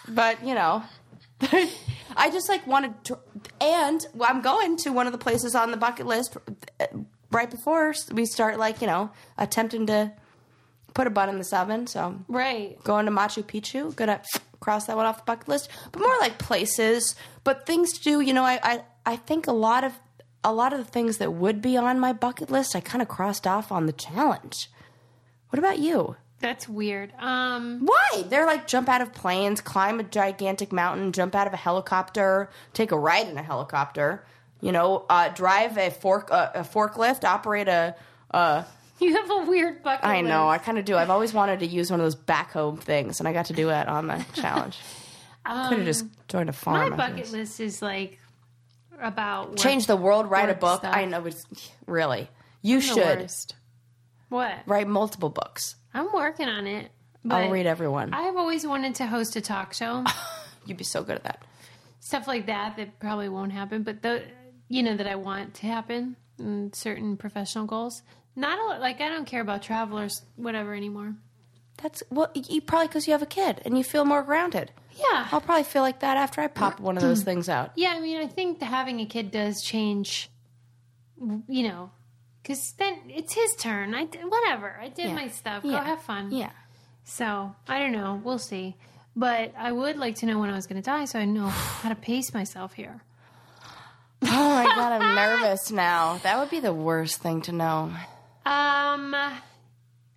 [0.07, 0.81] but you know,
[1.41, 3.19] I just like wanted to.
[3.61, 6.35] And I'm going to one of the places on the bucket list
[7.31, 8.57] right before we start.
[8.57, 10.11] Like you know, attempting to
[10.93, 11.87] put a bun in this oven.
[11.87, 12.81] So Right.
[12.83, 13.95] going to Machu Picchu.
[13.95, 14.21] Gonna
[14.59, 15.69] cross that one off the bucket list.
[15.91, 18.21] But more like places, but things to do.
[18.21, 19.93] You know, I I, I think a lot of
[20.43, 23.07] a lot of the things that would be on my bucket list, I kind of
[23.07, 24.69] crossed off on the challenge.
[25.49, 26.15] What about you?
[26.39, 27.13] That's weird.
[27.19, 28.23] Um, Why?
[28.27, 32.49] They're like jump out of planes, climb a gigantic mountain, jump out of a helicopter,
[32.73, 34.23] take a ride in a helicopter.
[34.61, 37.95] You know, uh, drive a fork uh, a forklift, operate a.
[38.31, 38.63] Uh,
[38.99, 40.15] you have a weird bucket list.
[40.15, 40.95] I know, I kind of do.
[40.97, 43.69] I've always wanted to use one of those backhoe things, and I got to do
[43.69, 44.77] it on the challenge.
[45.45, 46.91] Could have just joined a farm.
[46.93, 48.19] Um, My bucket list is like
[49.01, 50.79] about work- Change the world, write a book.
[50.81, 50.95] stuff.
[50.95, 51.45] I know, it's
[51.85, 52.29] really.
[52.63, 53.31] You The should.
[54.29, 54.53] What?
[54.65, 55.75] write multiple books.
[55.93, 56.91] I'm working on it.
[57.29, 58.13] I'll read everyone.
[58.13, 60.03] I've always wanted to host a talk show,
[60.65, 61.43] You'd be so good at that.
[61.99, 62.75] stuff like that.
[62.77, 64.23] That probably won't happen, but the
[64.69, 66.15] you know that I want to happen.
[66.39, 68.03] And certain professional goals.
[68.35, 71.15] Not a, lot- like I don't care about travelers, whatever anymore.
[71.81, 74.71] That's well, you probably because you have a kid and you feel more grounded.
[74.95, 76.83] Yeah, I'll probably feel like that after I pop mm-hmm.
[76.83, 77.71] one of those things out.
[77.75, 77.93] yeah.
[77.95, 80.29] I mean, I think having a kid does change.
[81.47, 81.89] You know,
[82.43, 83.95] because then it's his turn.
[83.95, 84.77] I did, whatever.
[84.79, 85.15] I did Yeah.
[85.15, 85.63] my stuff.
[85.65, 85.79] Yeah.
[85.79, 86.31] Go have fun.
[86.31, 86.51] Yeah.
[87.03, 88.21] So I don't know.
[88.23, 88.75] We'll see.
[89.15, 91.47] But I would like to know when I was going to die, so I know
[91.47, 93.01] how to pace myself here.
[94.23, 96.19] Oh my god, I'm nervous now.
[96.23, 97.91] That would be the worst thing to know.
[98.45, 99.13] Um.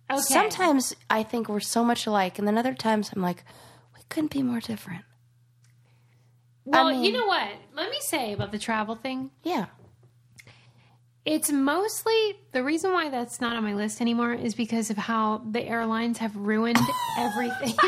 [0.09, 0.19] Okay.
[0.21, 3.43] Sometimes I think we're so much alike, and then other times I'm like,
[3.95, 5.05] we couldn't be more different.
[6.65, 7.49] Well, mean- you know what?
[7.75, 9.31] Let me say about the travel thing.
[9.43, 9.67] Yeah.
[11.23, 15.43] It's mostly the reason why that's not on my list anymore is because of how
[15.49, 16.79] the airlines have ruined
[17.19, 17.75] everything.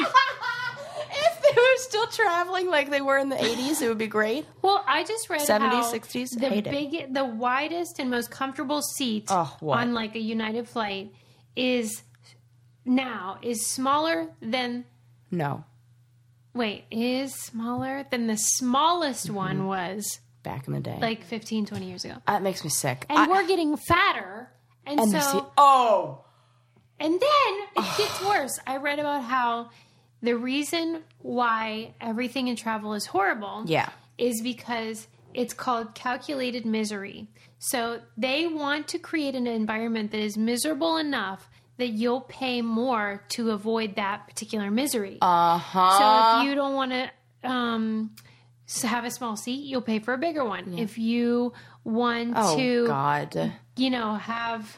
[1.56, 4.46] if they were still traveling like they were in the 80s, it would be great.
[4.62, 6.72] well, I just read 70s, how 60s, the hate it.
[6.72, 11.12] big, the widest and most comfortable seat Oh, on like a United flight
[11.56, 12.02] is
[12.86, 14.86] now is smaller than
[15.32, 15.64] No.
[16.54, 19.36] wait is smaller than the smallest Mm-hmm.
[19.36, 20.98] one was Back in the day.
[21.00, 23.06] like 15 20 years ago that makes me sick.
[23.10, 24.50] and I- we're getting fatter
[24.86, 26.26] and, and so the se- oh.
[27.00, 27.22] And then
[27.78, 28.60] it gets worse.
[28.68, 29.70] I read about how
[30.24, 33.90] the reason why everything in travel is horrible Yeah.
[34.18, 37.28] is because it's called calculated misery.
[37.60, 43.24] So they want to create an environment that is miserable enough that you'll pay more
[43.30, 45.18] to avoid that particular misery.
[45.22, 45.98] Uh huh.
[46.00, 48.16] So if you don't want to um,
[48.84, 50.78] have a small seat, you'll pay for a bigger one.
[50.78, 53.54] If you want Oh to God.
[53.76, 54.78] you know, have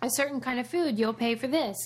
[0.00, 1.76] a certain kind of food, you'll pay for this.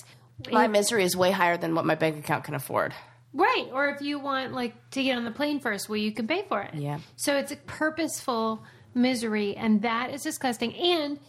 [0.51, 2.93] My misery is way higher than what my bank account can afford.
[3.33, 3.67] right.
[3.71, 6.43] Or if you want like to get on the plane first, well, you can pay
[6.49, 6.73] for it.
[6.75, 6.99] Yeah.
[7.15, 10.73] So it's a purposeful misery, and that is disgusting.
[10.75, 11.19] And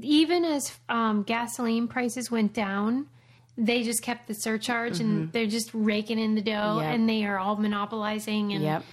[0.00, 3.06] even as um, gasoline prices went down,
[3.58, 6.78] they just kept the surcharge, and they're just raking in the dough, Mm-hmm.
[6.80, 6.94] Yep.
[6.94, 8.52] and they are all monopolizing.
[8.54, 8.84] And Yep.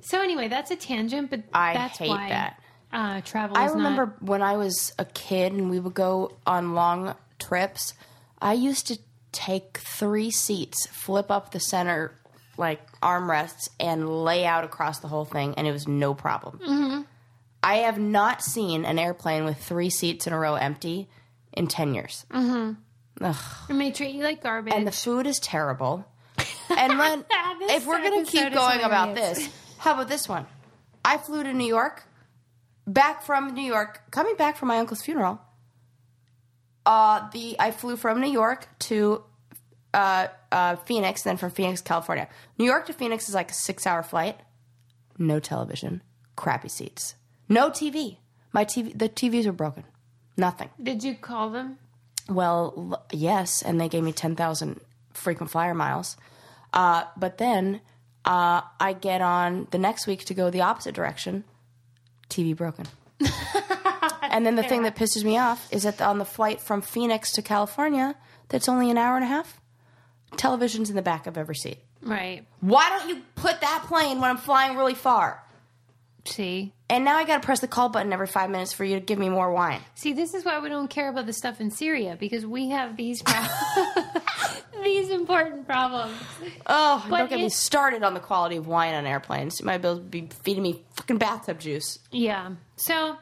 [0.00, 2.60] so anyway, that's a tangent, but I that's hate why that.
[2.92, 3.56] Uh, travel.
[3.58, 7.92] I remember not, when I was a kid and we would go on long trips,
[8.40, 8.98] I used to
[9.36, 12.12] take three seats, flip up the center
[12.56, 16.58] like armrests, and lay out across the whole thing, and it was no problem.
[16.58, 17.02] Mm-hmm.
[17.62, 21.08] I have not seen an airplane with three seats in a row empty
[21.52, 22.24] in 10 years.
[23.68, 24.72] and they treat you like garbage.
[24.72, 26.06] And the food is terrible.
[26.70, 27.24] And then,
[27.62, 30.46] if we're going to keep going about this, how about this one?
[31.04, 32.04] I flew to New York,
[32.86, 35.40] back from New York, coming back from my uncle's funeral.
[36.84, 39.24] Uh, the I flew from New York to
[39.96, 42.28] uh, uh, Phoenix, then from Phoenix, California.
[42.58, 44.38] New York to Phoenix is like a six-hour flight.
[45.18, 46.02] No television,
[46.36, 47.14] crappy seats,
[47.48, 48.18] no TV.
[48.52, 49.84] My TV, the TVs were broken.
[50.36, 50.70] Nothing.
[50.82, 51.78] Did you call them?
[52.28, 54.80] Well, l- yes, and they gave me 10,000
[55.14, 56.16] frequent flyer miles.
[56.72, 57.80] Uh, but then
[58.26, 61.44] Uh, I get on the next week to go the opposite direction.
[62.28, 62.86] TV broken.
[64.22, 67.30] and then the thing that pisses me off is that on the flight from Phoenix
[67.32, 68.16] to California,
[68.48, 69.60] that's only an hour and a half.
[70.36, 71.78] Television's in the back of every seat.
[72.02, 72.46] Right.
[72.60, 75.42] Why don't you put that plane when I'm flying really far?
[76.24, 76.72] See.
[76.88, 79.00] And now I got to press the call button every five minutes for you to
[79.00, 79.80] give me more wine.
[79.94, 82.96] See, this is why we don't care about the stuff in Syria because we have
[82.96, 84.22] these problems.
[84.84, 86.14] these important problems.
[86.66, 89.58] Oh, But don't get me started on the quality of wine on airplanes.
[89.60, 91.98] You might be be feeding me fucking bathtub juice.
[92.12, 92.52] Yeah.
[92.76, 93.16] So,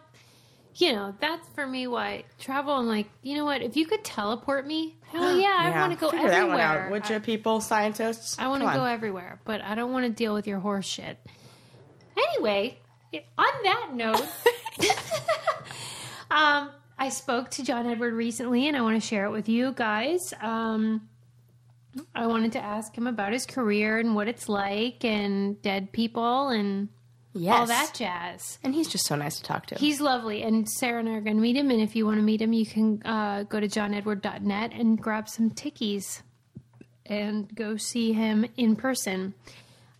[0.76, 2.74] you know, that's for me why travel.
[2.74, 3.62] I'm like, you know what?
[3.62, 6.56] If you could teleport me, hell yeah, I want to go Figure everywhere.
[6.56, 8.38] that one out, would you, people, scientists?
[8.38, 11.18] I want to go everywhere, but I don't want to deal with your horse shit.
[12.16, 12.78] Anyway,
[13.38, 14.26] on that note,
[16.30, 19.72] um, I spoke to John Edward recently, and I want to share it with you
[19.72, 20.32] guys.
[20.40, 21.08] Um,
[22.14, 26.48] I wanted to ask him about his career and what it's like, and dead people,
[26.48, 26.88] and
[27.34, 27.58] Yes.
[27.58, 28.58] all that jazz.
[28.62, 29.74] And he's just so nice to talk to.
[29.74, 31.70] He's lovely, and Sarah and I are going to meet him.
[31.70, 35.28] And if you want to meet him, you can uh, go to johnedward.net and grab
[35.28, 36.22] some tickies
[37.06, 39.34] and go see him in person.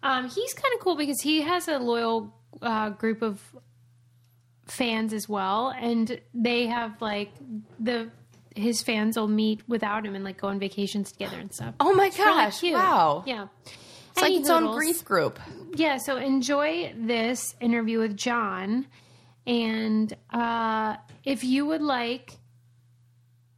[0.03, 3.41] Um, he's kind of cool because he has a loyal uh, group of
[4.67, 7.33] fans as well, and they have like
[7.79, 8.11] the
[8.57, 11.75] his fans will meet without him and like go on vacations together and stuff.
[11.81, 12.61] oh my It's really gosh!
[12.61, 12.75] cute.
[12.75, 13.25] wow.
[13.27, 13.49] Yeah.
[14.15, 15.41] It's like its own grief group.
[15.75, 18.87] Yeah, so enjoy this interview with John.
[19.45, 22.39] And uh, if you would like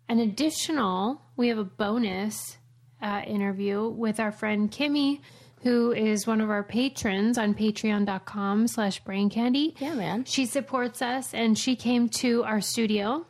[0.08, 2.56] an additional, we have a bonus
[3.02, 5.20] uh, interview with our friend Kimmy,
[5.62, 9.74] who is one of our patrons on patreon.com slash brain candy.
[9.78, 10.24] Yeah, man.
[10.24, 13.26] She supports us and she came to our studio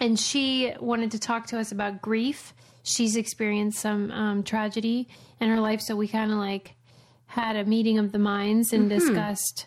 [0.00, 2.52] and she wanted to talk to us about grief.
[2.82, 5.08] She's experienced some um, tragedy
[5.42, 6.76] in her life, so we kind of like
[7.26, 8.98] had a meeting of the minds and mm-hmm.
[8.98, 9.66] discussed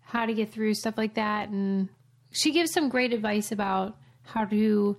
[0.00, 1.48] how to get through stuff like that.
[1.48, 1.88] And
[2.30, 4.96] she gives some great advice about how to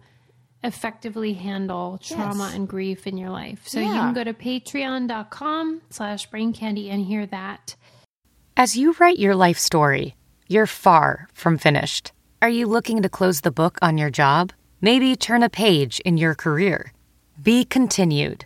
[0.63, 2.55] effectively handle trauma Yes.
[2.55, 3.67] and grief in your life.
[3.67, 7.75] So you can go to patreon.com slash brain candy and hear that.
[8.57, 10.15] As you write your life story,
[10.47, 12.11] you're far from finished.
[12.41, 14.51] Are you looking to close the book on your job?
[14.81, 16.93] Maybe turn a page in your career?
[17.41, 18.45] Be continued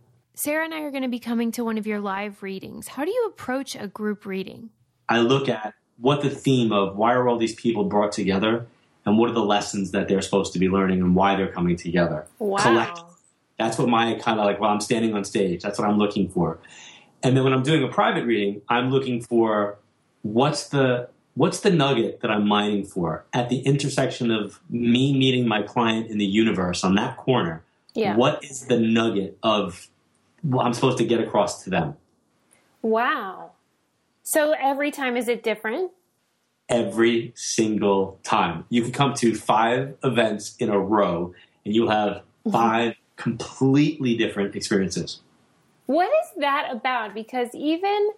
[0.33, 2.87] Sarah and I are going to be coming to one of your live readings.
[2.89, 4.69] How do you approach a group reading?
[5.09, 8.65] I look at what the theme of why are all these people brought together
[9.05, 11.75] and what are the lessons that they're supposed to be learning and why they're coming
[11.75, 12.25] together.
[12.39, 12.99] Collect-
[13.57, 15.61] That's what my kind of like, well, I'm standing on stage.
[15.61, 16.59] That's what I'm looking for.
[17.21, 19.77] And then when I'm doing a private reading, I'm looking for
[20.23, 25.47] what's the what's the nugget that I'm mining for at the intersection of me meeting
[25.47, 27.63] my client in the universe on that corner.
[27.93, 28.15] Yeah.
[28.15, 29.90] What is the nugget of what
[30.59, 31.95] I'm supposed to get across to them?
[32.81, 33.51] Wow.
[34.23, 35.91] So every time is it different?
[36.71, 38.63] every single time.
[38.69, 41.33] You can come to five events in a row
[41.65, 45.19] and you'll have five completely different experiences.
[45.85, 47.13] What is that about?
[47.13, 48.11] Because even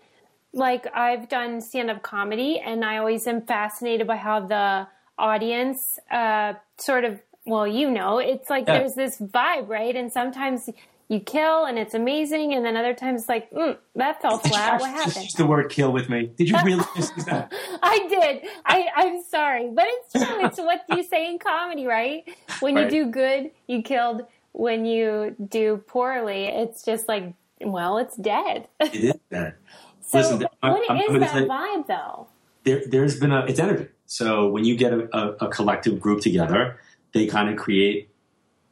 [0.54, 6.00] like I've done stand up comedy and I always am fascinated by how the audience
[6.12, 8.80] uh, sort of, well, you know, it's like Yeah.
[8.80, 9.96] there's this vibe, right?
[9.96, 10.70] And sometimes
[11.10, 12.54] you kill and it's amazing.
[12.54, 14.80] And then other times it's like, mm, that fell flat.
[14.82, 15.24] What Just happened?
[15.26, 16.32] use the word kill with me.
[16.38, 17.52] Did you really just that?
[17.84, 18.50] I did.
[18.66, 20.46] I, I'm sorry, but it's true.
[20.46, 22.24] It's what you say in comedy, right?
[22.62, 22.92] When Right.
[22.92, 24.24] you do good, you killed.
[24.54, 28.68] When you do poorly, it's just like, well, it's dead.
[28.80, 29.56] It is dead.
[30.06, 32.28] So, Listen, I'm- what I'm is gonna that vibe, though?
[32.66, 33.88] There, there's been a, it's energy.
[34.06, 36.78] So when you get a, a, a collective group together,
[37.14, 38.10] they kind of create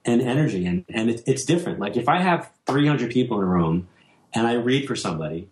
[0.06, 1.80] an energy and, and it, it's different.
[1.80, 3.88] Like if I have 300 people in a room
[4.34, 5.48] and I read for somebody,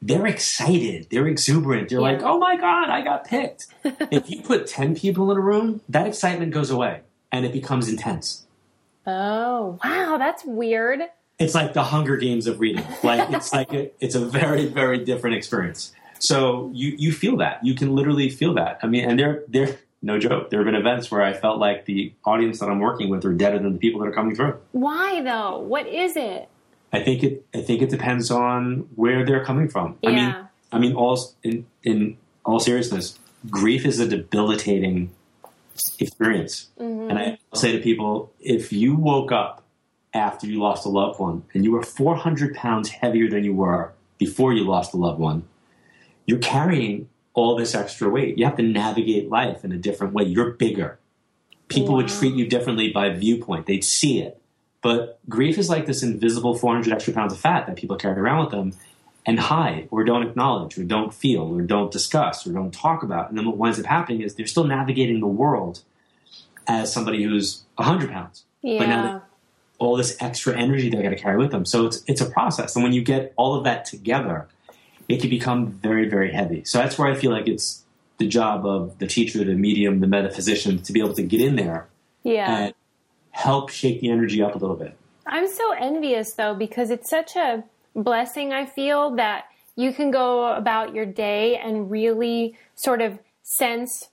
[0.00, 2.02] they're excited, they're exuberant, they're Yeah.
[2.12, 3.66] like, oh my God, I got picked.
[3.84, 7.00] if you put 10 people in a room, that excitement goes away
[7.32, 8.46] and it becomes intense.
[9.06, 11.00] Oh, wow, that's weird.
[11.38, 12.84] It's like the Hunger Games of reading.
[13.02, 15.92] Like it's like a, it's a very very different experience.
[16.18, 18.80] So you you feel that you can literally feel that.
[18.82, 20.50] I mean, and there there no joke.
[20.50, 23.32] There have been events where I felt like the audience that I'm working with are
[23.32, 24.58] deader than the people that are coming through.
[24.72, 25.58] Why though?
[25.58, 26.48] What is it?
[26.92, 29.98] I think it I think it depends on where they're coming from.
[30.02, 30.10] Yeah.
[30.10, 30.34] I mean
[30.72, 33.18] I mean all in in all seriousness,
[33.50, 35.10] grief is a debilitating
[35.98, 36.68] experience.
[36.78, 37.10] Mm-hmm.
[37.10, 39.64] And I say to people, if you woke up
[40.14, 43.92] after you lost a loved one and you were 400 pounds heavier than you were
[44.16, 45.44] before you lost a loved one,
[46.26, 47.08] you're carrying
[47.38, 48.38] all this extra weight.
[48.38, 50.24] You have to navigate life in a different way.
[50.24, 50.98] You're bigger.
[51.68, 51.96] People wow.
[51.98, 53.66] would treat you differently by viewpoint.
[53.66, 54.40] They'd see it.
[54.80, 58.44] But grief is like this invisible 400 extra pounds of fat that people carry around
[58.44, 58.72] with them
[59.26, 63.28] and hide or don't acknowledge or don't feel or don't discuss or don't talk about.
[63.28, 65.82] And then what winds up happening is they're still navigating the world
[66.66, 68.44] as somebody who's 100 pounds.
[68.62, 68.78] Yeah.
[68.78, 69.22] But now
[69.78, 71.64] all this extra energy they got to carry with them.
[71.64, 72.74] So it's, it's a process.
[72.74, 74.48] And when you get all of that together,
[75.08, 76.64] it can become very, very heavy.
[76.64, 77.82] So that's where I feel like it's
[78.18, 81.56] the job of the teacher, the medium, the metaphysician to be able to get in
[81.56, 81.88] there
[82.22, 82.56] yeah.
[82.56, 82.74] and
[83.30, 84.96] help shake the energy up a little bit.
[85.26, 89.44] I'm so envious though because it's such a blessing I feel that
[89.76, 94.08] you can go about your day and really sort of sense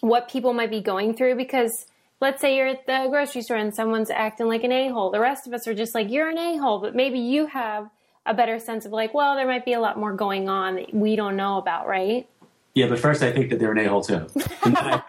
[0.00, 1.86] what people might be going through because
[2.20, 5.10] let's say you're at the grocery store and someone's acting like an a-hole.
[5.10, 7.90] The rest of us are just like, you're an a-hole, but maybe you have
[8.28, 10.94] a better sense of like, well, there might be a lot more going on that
[10.94, 12.28] we don't know about, right?
[12.74, 14.26] Yeah, but first I think that they're an a-hole too.
[14.64, 15.02] And then, I,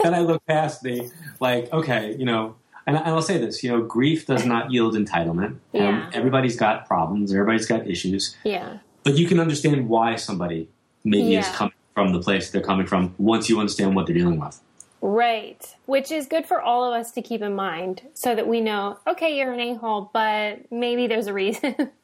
[0.00, 2.56] then I look past the, like, okay, you know,
[2.86, 5.58] and I will say this, you know, grief does not yield entitlement.
[5.72, 5.88] Yeah.
[5.88, 7.32] Um, everybody's got problems.
[7.32, 8.36] Everybody's got issues.
[8.44, 8.78] Yeah.
[9.04, 10.68] But you can understand why somebody
[11.04, 11.40] maybe yeah.
[11.40, 14.60] is coming from the place they're coming from once you understand what they're dealing with.
[15.00, 15.74] Right.
[15.86, 18.98] Which is good for all of us to keep in mind so that we know,
[19.06, 21.74] okay, you're an a-hole, but maybe there's a reason.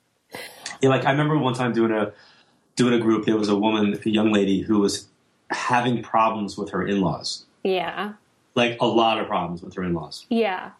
[0.80, 2.12] yeah, like I remember one time doing a
[2.76, 5.06] doing a group, there was a woman, a young lady who was
[5.50, 7.44] having problems with her in-laws.
[7.62, 8.12] Yeah
[8.56, 10.26] like a lot of problems with her in-laws.
[10.28, 10.72] Yeah.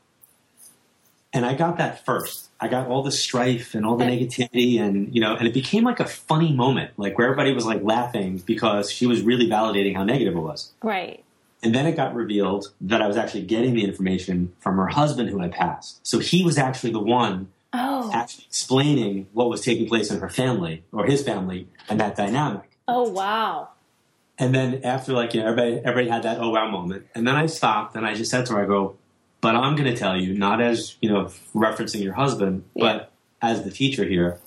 [1.32, 2.49] And I got that first.
[2.59, 5.84] I got all the strife and all the negativity and you know, and it became
[5.84, 9.94] like a funny moment, like where everybody was like laughing because she was really validating
[9.94, 10.72] how negative it was.
[10.82, 11.22] Right.
[11.62, 15.28] And then it got revealed that I was actually getting the information from her husband
[15.30, 16.07] who had passed.
[16.07, 17.49] So he was actually the one
[17.79, 18.11] oh.
[18.12, 22.79] actually explaining what was taking place in her family or his family and that dynamic.
[22.89, 23.70] Oh wow.
[24.39, 27.35] And then after like you know everybody everybody had that oh wow moment, and then
[27.35, 28.97] I stopped and I just said to her, I go,
[29.41, 32.83] but I'm going to tell you not as you know referencing your husband, yeah.
[32.85, 34.39] but as the teacher here.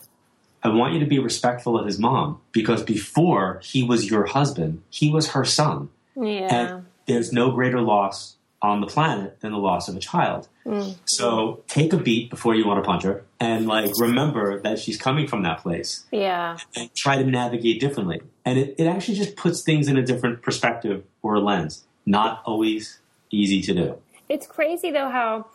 [0.61, 4.83] I want you to be respectful of his mom because before he was your husband,
[4.89, 5.87] he was her son.
[6.17, 6.53] Yeah.
[6.53, 10.47] And there's no greater loss on the planet than the loss of a child.
[10.65, 10.97] Mm.
[11.05, 14.97] So take a beat before you want to punch her and like remember that she's
[14.97, 16.05] coming from that place.
[16.11, 16.57] Yeah.
[16.75, 18.21] And try to navigate differently.
[18.43, 21.85] And it, it actually just puts things in a different perspective or a lens.
[22.05, 22.99] Not always
[23.31, 23.97] easy to do.
[24.27, 25.47] It's crazy though how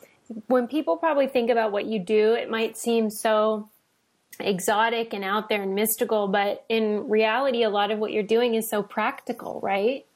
[0.47, 3.69] when people probably think about what you do, it might seem so
[4.41, 8.55] exotic and out there and mystical, but in reality, a lot of what you're doing
[8.55, 10.07] is so practical, right?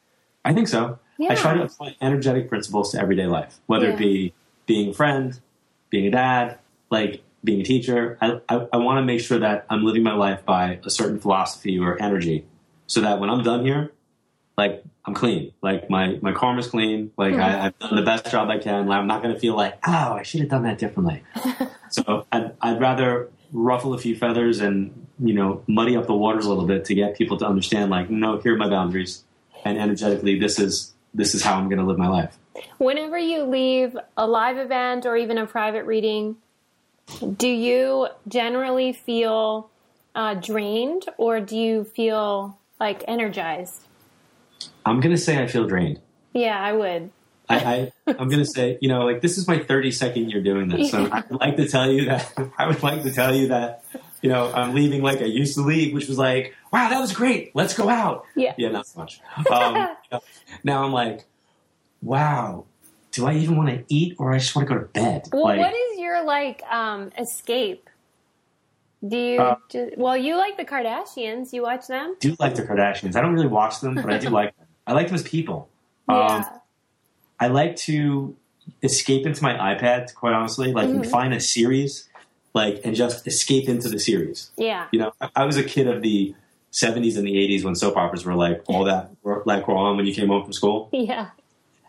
[0.45, 0.99] I think so.
[1.19, 1.33] Yeah.
[1.33, 3.95] I try to apply energetic principles to everyday life, whether yeah.
[3.95, 4.35] it be
[4.67, 5.39] being a friend,
[5.91, 6.59] being a dad,
[6.91, 8.17] like being a teacher.
[8.21, 11.19] I, I, I want to make sure that I'm living my life by a certain
[11.19, 12.47] philosophy or energy
[12.87, 13.93] so that when I'm done here,
[14.57, 15.53] like I'm clean.
[15.63, 17.13] Like my, my karma's clean.
[17.17, 17.41] Like mm-hmm.
[17.41, 18.87] I, have done the best job I can.
[18.87, 21.23] Like, I'm not going to feel like, oh, I should have done that differently.
[21.91, 26.45] so I'd, I'd rather ruffle a few feathers and, you know, muddy up the waters
[26.45, 29.25] a little bit to get people to understand like, no, here are my boundaries.
[29.65, 32.39] And energetically, this is, this is how I'm going to live my life.
[32.79, 36.37] Whenever you leave a live event or even a private reading,
[37.37, 39.71] do you generally feel
[40.15, 43.83] uh, drained or do you feel like energized?
[44.85, 46.01] I'm going to say I feel drained.
[46.33, 47.11] Yeah, I would.
[47.49, 50.69] I, I am going to say, you know, like this is my 32nd year doing
[50.69, 53.85] this, So I'd like to tell you that I would like to tell you that,
[54.23, 57.13] you know, I'm leaving like I used to leave, which was like, wow, that was
[57.13, 58.25] great, let's go out.
[58.35, 59.21] Yeah, yeah, not so much.
[59.51, 60.21] Um, you know,
[60.65, 61.25] now I'm like,
[62.03, 62.65] wow,
[63.13, 65.29] do I even want to eat or I just want to go to bed?
[65.33, 67.89] Well, like, what is your like um, escape?
[69.07, 69.41] Do you?
[69.41, 71.53] Uh, just, well, you like the Kardashians.
[71.53, 72.17] You watch them?
[72.19, 73.17] Do like the Kardashians.
[73.17, 74.67] I don't really watch them, but I do like them.
[74.87, 75.69] I like them as people.
[76.09, 76.59] Um, yeah.
[77.39, 78.37] I like to
[78.83, 80.15] escape into my iPad.
[80.15, 81.09] Quite honestly, like mm-hmm.
[81.11, 82.09] find a series,
[82.55, 84.51] like and just escape into the series.
[84.57, 84.89] Yeah.
[84.93, 86.35] You know, I, I was a kid of the
[86.73, 90.07] 70s and the 80s when soap operas were like all that like were on when
[90.07, 90.89] you came home from school.
[90.93, 91.31] Yeah.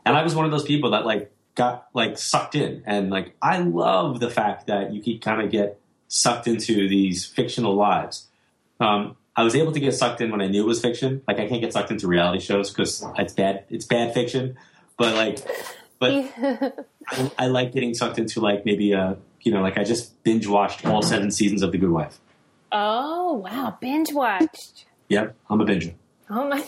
[0.05, 2.83] And I was one of those people that like got like sucked in.
[2.85, 7.25] And like I love the fact that you can kind of get sucked into these
[7.25, 8.27] fictional lives.
[8.79, 11.21] Um, I was able to get sucked in when I knew it was fiction.
[11.27, 13.65] Like I can't get sucked into reality shows because it's bad.
[13.69, 14.57] It's bad fiction.
[14.97, 15.39] But like,
[15.97, 16.11] but
[17.07, 20.47] I, I, like getting sucked into like maybe a you know like I just binge
[20.47, 22.19] watched all seven seasons of The Good Wife.
[22.71, 24.85] Oh wow, binge watched.
[25.09, 25.93] Yep, I'm a binger.
[26.29, 26.63] Oh my!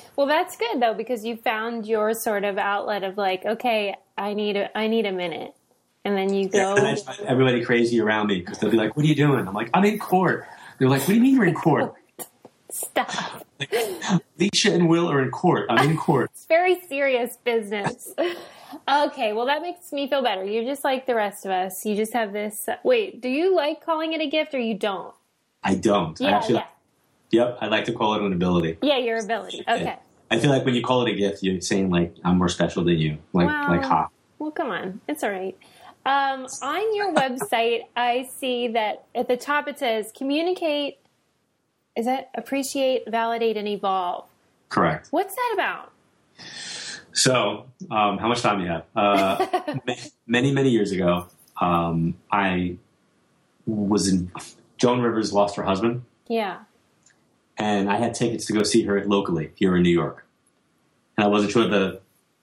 [0.16, 4.32] well, that's good though because you found your sort of outlet of like, okay, I
[4.32, 5.54] need a, I need a minute,
[6.04, 6.76] and then you go.
[6.76, 6.96] Yeah,
[7.26, 9.84] everybody crazy around me because they'll be like, "What are you doing?" I'm like, "I'm
[9.84, 10.46] in court."
[10.78, 11.92] They're like, "What do you mean you're in court?"
[12.70, 13.44] Stop.
[13.60, 13.72] Like,
[14.38, 15.66] Alicia and Will are in court.
[15.68, 16.30] I'm in court.
[16.32, 18.14] it's very serious business.
[18.88, 20.44] Okay, well that makes me feel better.
[20.44, 21.84] You're just like the rest of us.
[21.84, 22.68] You just have this.
[22.82, 25.14] Wait, do you like calling it a gift or you don't?
[25.62, 26.18] I don't.
[26.20, 26.66] Yeah, I actually, yeah.
[27.30, 28.78] Yep, I like to call it an ability.
[28.82, 29.64] Yeah, your ability.
[29.68, 29.96] Okay.
[30.30, 32.84] I feel like when you call it a gift, you're saying like I'm more special
[32.84, 33.18] than you.
[33.32, 33.68] Like Wow.
[33.68, 34.08] like ha.
[34.38, 35.00] Well, come on.
[35.08, 35.56] It's all right.
[36.04, 40.98] Um, on your website, I see that at the top it says communicate.
[41.96, 44.26] Is that appreciate, validate, and evolve?
[44.68, 45.08] Correct.
[45.10, 45.92] What's that about?
[47.16, 48.84] So, um, how much time do you have?
[48.94, 49.46] Uh,
[50.26, 51.26] many, many years ago,
[51.60, 52.76] um, I
[53.66, 54.30] was in.
[54.76, 56.58] Joan Rivers lost her husband, Yeah.
[57.56, 60.26] and I had tickets to go see her locally here in New York.
[61.16, 62.02] And I wasn't sure the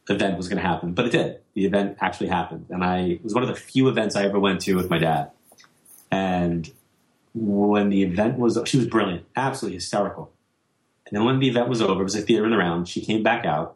[0.09, 1.39] event was going to happen, but it did.
[1.53, 4.39] The event actually happened, and I it was one of the few events I ever
[4.39, 5.29] went to with my dad.
[6.09, 6.71] And
[7.35, 10.31] when the event was, she was brilliant, absolutely hysterical.
[11.05, 12.87] And then when the event was over, it was a theater in the round.
[12.87, 13.75] She came back out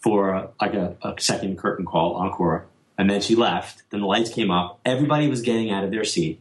[0.00, 2.66] for uh, like a, a second curtain call, encore,
[2.98, 3.82] and then she left.
[3.90, 4.80] Then the lights came up.
[4.84, 6.40] Everybody was getting out of their seat,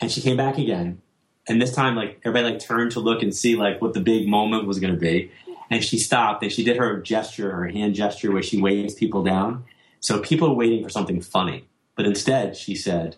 [0.00, 1.00] and she came back again.
[1.48, 4.28] And this time, like everybody like turned to look and see like what the big
[4.28, 5.30] moment was going to be.
[5.70, 9.22] And she stopped and she did her gesture, her hand gesture, where she waves people
[9.22, 9.64] down.
[10.00, 11.64] So people are waiting for something funny,
[11.96, 13.16] but instead she said,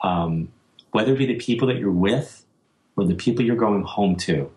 [0.00, 0.52] um,
[0.90, 2.44] "Whether it be the people that you're with
[2.96, 4.50] or the people you're going home to,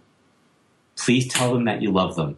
[0.96, 2.38] please tell them that you love them."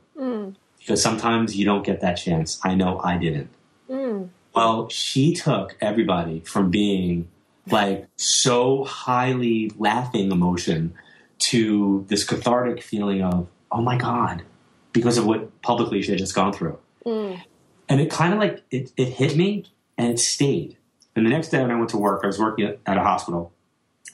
[0.79, 2.59] Because sometimes you don't get that chance.
[2.63, 3.49] I know I didn't.
[3.89, 4.29] Mm.
[4.53, 7.27] Well, she took everybody from being
[7.69, 10.93] like so highly laughing emotion
[11.39, 14.43] to this cathartic feeling of, oh my God,
[14.91, 16.77] because of what publicly she had just gone through.
[17.05, 17.41] Mm.
[17.87, 19.65] And it kind of like, it, it hit me
[19.97, 20.77] and it stayed.
[21.15, 23.51] And the next day when I went to work, I was working at a hospital.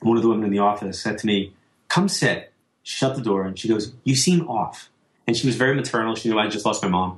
[0.01, 1.53] One of the women in the office said to me,
[1.87, 2.51] come sit.
[2.83, 4.89] Shut the door and she goes, you seem off.
[5.27, 6.15] And she was very maternal.
[6.15, 7.17] She knew I just lost my mom.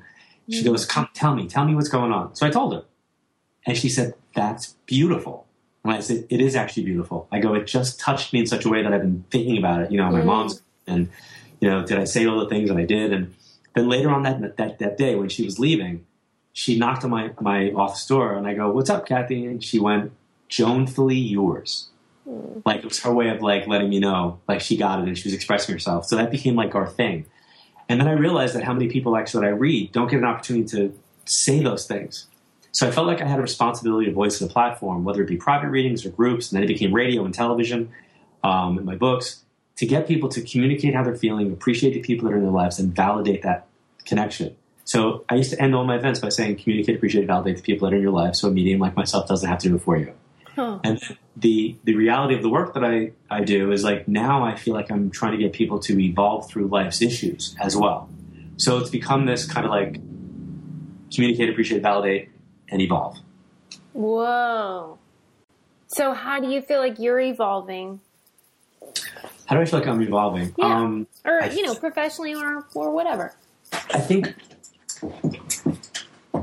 [0.49, 2.33] She goes, come, tell me, tell me what's going on.
[2.35, 2.83] So I told her.
[3.65, 5.45] And she said, that's beautiful.
[5.83, 7.27] And I said, it is actually beautiful.
[7.33, 9.81] I go, it just touched me in such a way that I've been thinking about
[9.81, 9.91] it.
[9.91, 10.25] You know, my Mm.
[10.25, 11.09] mom's, and,
[11.59, 13.11] you know, did I say all the things that I did?
[13.11, 13.35] And
[13.75, 16.05] then later on that, that, that day when she was leaving,
[16.53, 19.45] she knocked on my, my office door and I go, what's up, Kathy?
[19.45, 20.13] And she went,
[20.47, 21.89] Joanfully yours.
[22.65, 25.17] Like it was her way of like letting me know, like she got it and
[25.17, 26.05] she was expressing herself.
[26.05, 27.25] So that became like our thing.
[27.89, 30.25] And then I realized that how many people actually that I read don't get an
[30.25, 32.27] opportunity to say those things.
[32.71, 35.37] So I felt like I had a responsibility to voice the platform, whether it be
[35.37, 37.89] private readings or groups, and then it became radio and television,
[38.43, 39.43] um, and my books,
[39.77, 42.51] to get people to communicate how they're feeling, appreciate the people that are in their
[42.51, 43.67] lives, and validate that
[44.05, 44.55] connection.
[44.85, 47.87] So I used to end all my events by saying, communicate, appreciate, validate the people
[47.87, 49.81] that are in your life, so a medium like myself doesn't have to do it
[49.81, 50.13] for you.
[50.57, 50.79] Huh.
[50.83, 50.99] And
[51.35, 54.73] the the reality of the work that I, I do is like now I feel
[54.73, 58.09] like I'm trying to get people to evolve through life's issues as well.
[58.57, 59.99] So it's become this kind of like
[61.13, 62.31] communicate, appreciate, validate,
[62.69, 63.17] and evolve.
[63.93, 64.97] Whoa.
[65.89, 68.01] So, how do you feel like you're evolving,
[69.45, 70.55] How do I feel like I'm evolving?
[70.57, 70.65] Yeah.
[70.65, 73.35] Um, or I- you know, professionally or or whatever?
[73.93, 74.33] I think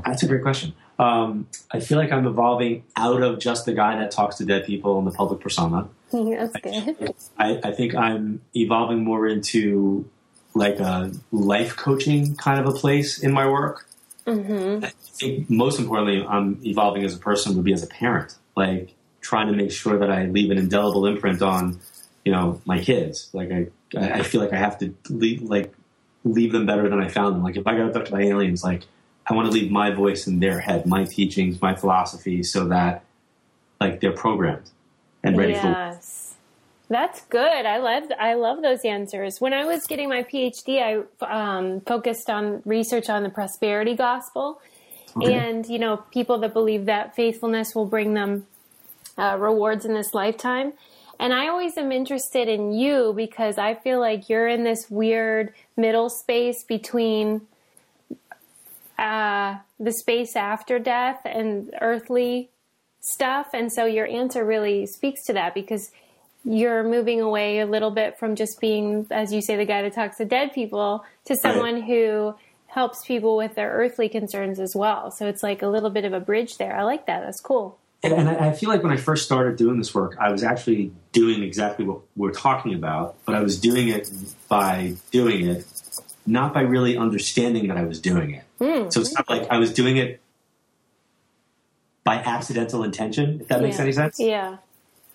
[0.05, 0.73] that's a great question.
[0.97, 4.65] Um, I feel like I'm evolving out of just the guy that talks to dead
[4.65, 5.89] people in the public persona.
[6.11, 7.13] That's good.
[7.37, 10.09] I, I think I'm evolving more into
[10.53, 13.87] like a life coaching kind of a place in my work.
[14.25, 14.85] Mm-hmm.
[14.85, 18.95] I think most importantly, I'm evolving as a person would be as a parent, like
[19.21, 21.79] trying to make sure that I leave an indelible imprint on,
[22.23, 23.29] you know, my kids.
[23.33, 23.67] Like I,
[23.97, 25.73] I feel like I have to leave, like
[26.23, 27.43] leave them better than I found them.
[27.43, 28.83] Like if I got abducted by aliens, like
[29.27, 33.03] I want to leave my voice in their head, my teachings, my philosophy, so that
[33.81, 34.69] like they're programmed
[35.23, 35.67] and ready for.
[35.67, 36.35] yes.
[36.87, 37.65] That's good.
[37.65, 39.41] I love I love those answers.
[39.41, 44.61] When I was getting my PhD, I um, focused on research on the prosperity gospel,
[45.17, 45.33] Okay.
[45.33, 48.45] and you know people that believe that faithfulness will bring them
[49.17, 50.73] uh, rewards in this lifetime.
[51.19, 55.53] And I always am interested in you because I feel like you're in this weird
[55.77, 57.41] middle space between
[58.97, 62.49] uh, the space after death and earthly
[63.01, 63.47] stuff.
[63.53, 65.91] And so your answer really speaks to that because
[66.43, 69.93] you're moving away a little bit from just being, as you say, the guy that
[69.93, 72.35] talks to dead people to someone who
[72.67, 75.09] helps people with their earthly concerns as well.
[75.11, 76.75] So it's like a little bit of a bridge there.
[76.75, 77.21] I like that.
[77.21, 77.79] That's cool.
[78.03, 80.43] And, and I I feel like when I first started doing this work, I was
[80.43, 84.11] actually doing exactly what we're talking about, but I was doing it
[84.47, 85.65] by doing it
[86.27, 88.44] not by really understanding that I was doing it.
[88.59, 88.91] Mm.
[88.91, 90.21] So it's not like I was doing it
[92.03, 93.83] by accidental intention, if that makes Yeah.
[93.83, 94.19] any sense.
[94.19, 94.57] Yeah.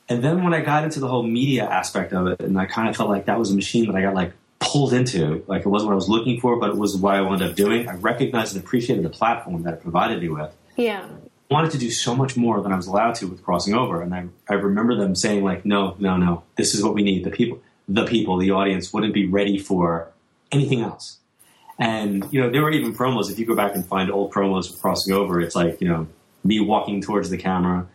[0.09, 2.89] And then when I got into the whole media aspect of it, and I kind
[2.89, 5.69] of felt like that was a machine that I got like pulled into, like it
[5.69, 7.89] wasn't what I was looking for, but it was what I wound up doing.
[7.89, 10.53] I recognized and appreciated the platform that it provided me with.
[10.77, 11.07] Yeah.
[11.51, 14.03] I wanted to do so much more than I was allowed to with crossing over.
[14.03, 17.25] And I, I remember them saying like, no, no, no, this is what we need.
[17.25, 20.09] The people, the people, the audience wouldn't be ready for
[20.53, 21.19] anything else.
[21.81, 23.31] And, you know, there were even promos.
[23.31, 26.07] If you go back and find old promos for crossing over, it's like, you know,
[26.45, 27.87] me walking towards the camera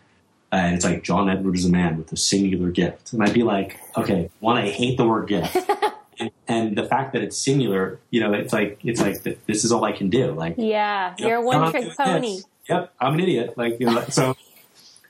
[0.52, 3.12] and it's like John Edwards is a man with a singular gift.
[3.12, 5.56] And I'd be like, okay, one, I hate the word gift.
[6.18, 9.70] and, and the fact that it's singular, you know, it's like, it's like, this is
[9.72, 10.32] all I can do.
[10.32, 11.14] Like, Yeah.
[11.18, 12.36] you know, You're a one trick pony.
[12.36, 12.44] this.
[12.68, 13.54] Yep, I'm an idiot.
[13.56, 14.36] Like you know, so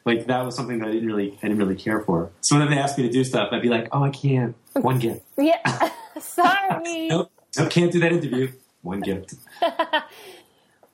[0.05, 2.31] like that was something that I didn't really I didn't really care for.
[2.43, 4.55] So when they asked me to do stuff, I'd be like, oh, I can't.
[4.75, 5.23] One gift.
[5.39, 5.91] Yeah.
[6.21, 7.09] Sorry.
[7.09, 8.53] Nope, nope, can't do that interview.
[8.87, 9.35] One gift.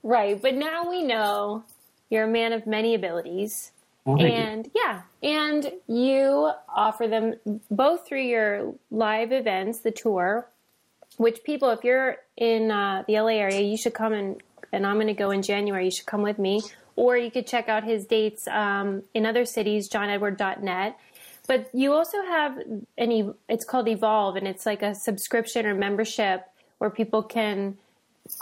[0.02, 0.40] Right.
[0.40, 1.64] But now we know
[2.10, 3.70] you're a man of many abilities.
[4.04, 4.34] Well, thank you.
[4.34, 7.34] and yeah, and you offer them
[7.70, 10.48] both through your live events, the tour,
[11.18, 14.96] which people, if you're in uh, the LA area, you should come and and I'm
[14.96, 15.84] going to go in January.
[15.84, 16.62] You should come with me,
[16.96, 20.98] or you could check out his dates um, in other cities, johnedward.net.
[21.46, 22.58] But you also have
[22.98, 26.44] an e- it's called Evolve, and it's like a subscription or membership
[26.82, 27.78] where people can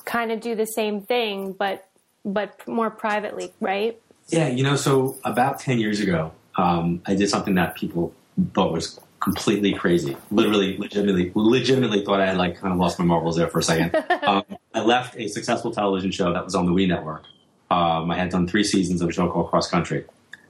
[0.06, 1.86] kind of do the same thing, but
[2.24, 4.00] but more privately, right?
[4.28, 8.14] Yeah, you know, so about 10 years ago, um, I did something that people
[8.54, 10.16] thought was completely crazy.
[10.30, 13.62] Literally, legitimately, legitimately thought I had like kind of lost my marbles there for a
[13.62, 13.94] second.
[14.22, 17.24] um, I left a successful television show that was on the We Network.
[17.70, 20.06] Um, I had done three seasons of a show called Cross Country,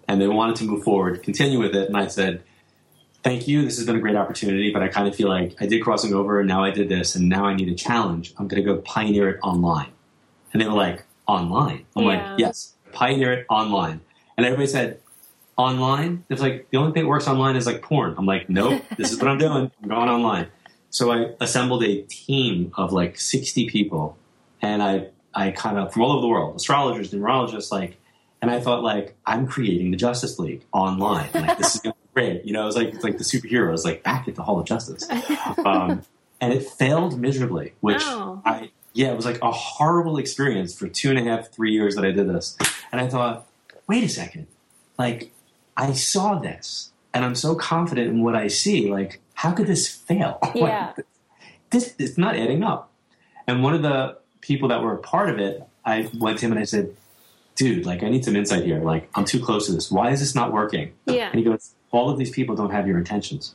[0.06, 2.44] and they wanted to move forward, continue with it, and I said,
[3.22, 3.64] "Thank you.
[3.64, 6.14] This has been a great opportunity, but I kind of feel like I did crossing
[6.14, 8.32] over, and now I did this, and now I need a challenge.
[8.38, 9.90] I'm going to go pioneer it online."
[10.52, 12.08] And they were like, "Online?" I'm Yeah.
[12.08, 14.00] like, "Yes, pioneer it online."
[14.36, 15.00] And everybody said,
[15.58, 16.24] online.
[16.30, 18.14] It's like the only thing that works online is like porn.
[18.16, 19.70] I'm like, nope, this is what I'm doing.
[19.82, 20.46] I'm going online.
[20.88, 24.16] So I assembled a team of like 60 people,
[24.62, 27.98] and I I kind of from all over the world, astrologers, numerologists, like,
[28.40, 31.28] and I thought like I'm creating the Justice League online.
[31.34, 32.44] Like this is be great.
[32.44, 34.66] You know, it was like it's like the superheroes, like back at the Hall of
[34.66, 35.08] Justice.
[35.64, 36.02] Um,
[36.40, 38.42] and it failed miserably, which Oh.
[38.44, 41.94] I yeah, it was like a horrible experience for two and a half, three years
[41.94, 42.56] that I did this.
[42.90, 43.46] And I thought,
[43.86, 44.48] wait a second,
[44.98, 45.30] like
[45.76, 48.90] I saw this and I'm so confident in what I see.
[48.90, 50.38] Like, how could this fail?
[50.54, 50.92] Yeah.
[50.96, 51.06] Like,
[51.70, 52.90] this it's not adding up.
[53.46, 56.52] And one of the people that were a part of it, I went to him
[56.52, 56.96] and I said,
[57.54, 58.80] dude, like I need some insight here.
[58.82, 59.88] Like, I'm too close to this.
[59.90, 60.92] Why is this not working?
[61.06, 61.28] Yeah.
[61.30, 63.54] And he goes, all of these people don't have your intentions.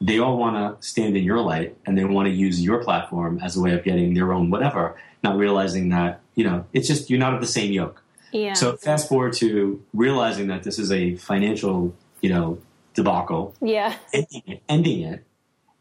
[0.00, 3.40] They all want to stand in your light and they want to use your platform
[3.42, 7.08] as a way of getting their own whatever, not realizing that, you know, it's just
[7.08, 8.02] you're not of the same yoke.
[8.32, 8.52] Yeah.
[8.52, 12.58] So fast forward to realizing that this is a financial, you know,
[12.94, 13.94] debacle, yeah.
[14.12, 15.24] ending it, ending it,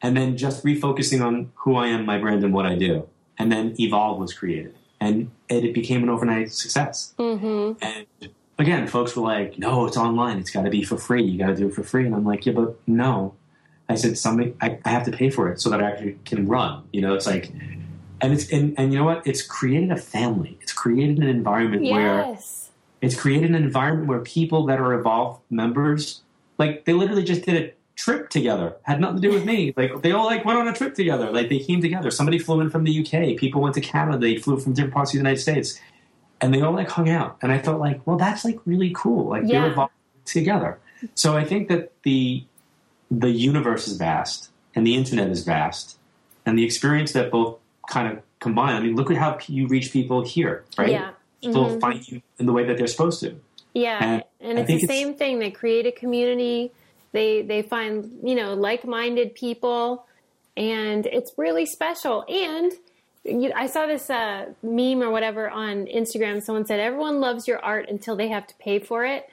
[0.02, 3.08] and then just refocusing on who I am, my brand, and what I do.
[3.38, 7.14] And then Evolve was created, and it, it became an overnight success.
[7.18, 7.84] Mm-hmm.
[7.84, 10.40] And again, folks were like, "No, it's online.
[10.40, 11.24] It's got to be for free.
[11.24, 13.36] You got to do it for free." And I'm like, "Yeah, but no."
[13.88, 16.48] I said, "Somebody, I, I have to pay for it so that I actually can
[16.48, 17.52] run." You know, it's like,
[18.22, 19.26] and it's and, and you know what?
[19.26, 20.58] It's created a family.
[20.62, 22.38] It's created an environment where
[23.02, 26.22] it's created an environment where people that are Evolve members,
[26.58, 28.76] like they literally just did a trip together.
[28.84, 29.74] Had nothing to do with me.
[29.78, 31.32] Like they all like went on a trip together.
[31.32, 32.12] Like they came together.
[32.12, 33.38] Somebody flew in from the UK.
[33.38, 34.18] People went to Canada.
[34.18, 35.80] They flew from different parts of the United States,
[36.42, 37.38] and they all like hung out.
[37.42, 39.30] And I thought like, well, that's like really cool.
[39.30, 39.62] Like Yeah.
[39.62, 39.90] they're Evolve
[40.26, 40.80] together.
[41.14, 42.44] So I think that the
[43.12, 45.98] the universe is vast and the internet is vast,
[46.46, 47.58] and the experience that both
[47.90, 48.76] kind of combine.
[48.76, 50.90] I mean, look at how you reach people here, right?
[50.90, 51.12] Yeah.
[51.42, 51.80] People Mhm.
[51.82, 53.36] find you in the way that they're supposed to.
[53.74, 55.40] Yeah, And and it's the it's- same thing.
[55.40, 56.72] They create a community.
[57.12, 60.06] They they find you know like-minded people,
[60.58, 62.26] and it's really special.
[62.28, 62.72] And
[63.26, 66.42] you, I saw this uh, meme or whatever on Instagram.
[66.42, 69.28] Someone said everyone loves your art until they have to pay for it,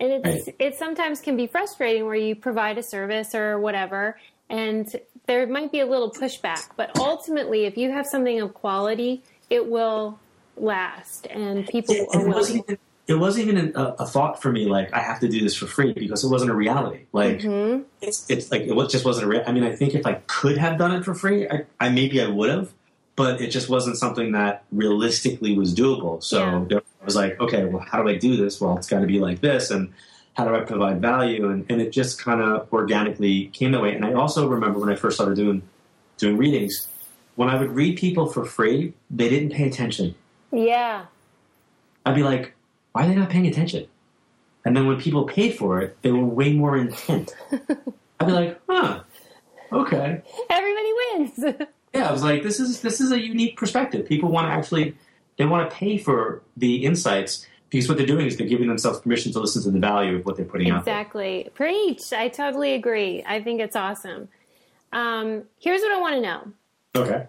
[0.00, 0.56] and it's Right.
[0.58, 4.18] it sometimes can be frustrating where you provide a service or whatever,
[4.50, 4.94] and
[5.26, 6.68] there might be a little pushback.
[6.76, 10.18] But ultimately, if you have something of quality, it will
[10.56, 12.64] last, and people It, are it wasn't willing.
[12.68, 12.78] even,
[13.08, 15.66] it wasn't even a, a thought for me like I have to do this for
[15.66, 17.04] free because it wasn't a reality.
[17.12, 17.84] Like Mhm.
[18.02, 19.44] it's it's like it just wasn't a real.
[19.46, 22.20] I mean, I think if I could have done it for free, I, I maybe
[22.20, 22.72] I would have,
[23.16, 26.22] but it just wasn't something that realistically was doable.
[26.22, 26.78] So Yeah.
[27.00, 28.60] I was like, okay, well, how do I do this?
[28.60, 29.92] Well, it's got to be like this, and
[30.34, 31.48] how do I provide value?
[31.48, 33.94] And, and it just kind of organically came that way.
[33.94, 35.62] And I also remember when I first started doing
[36.18, 36.88] doing readings,
[37.36, 40.14] when I would read people for free, they didn't pay attention.
[40.52, 41.06] Yeah.
[42.04, 42.54] I'd be like,
[42.92, 43.86] why are they not paying attention?
[44.64, 47.34] And then when people paid for it, they were way more intent.
[48.20, 49.00] I'd be like, huh,
[49.72, 50.22] okay.
[50.50, 51.44] Everybody wins.
[51.94, 54.06] Yeah, I was like, this is this is a unique perspective.
[54.06, 54.96] People want to actually
[55.36, 59.00] they want to pay for the insights because what they're doing is they're giving themselves
[59.00, 60.80] permission to listen to the value of what they're putting out.
[60.80, 61.48] Exactly.
[61.54, 62.12] Preach.
[62.12, 63.24] I totally agree.
[63.26, 64.28] I think it's awesome.
[64.92, 66.52] Um, here's what I want to know.
[66.94, 67.26] Okay.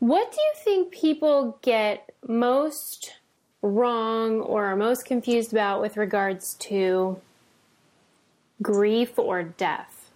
[0.00, 3.14] What do you think people get most
[3.62, 7.20] wrong or are most confused about with regards to
[8.60, 10.10] grief or death?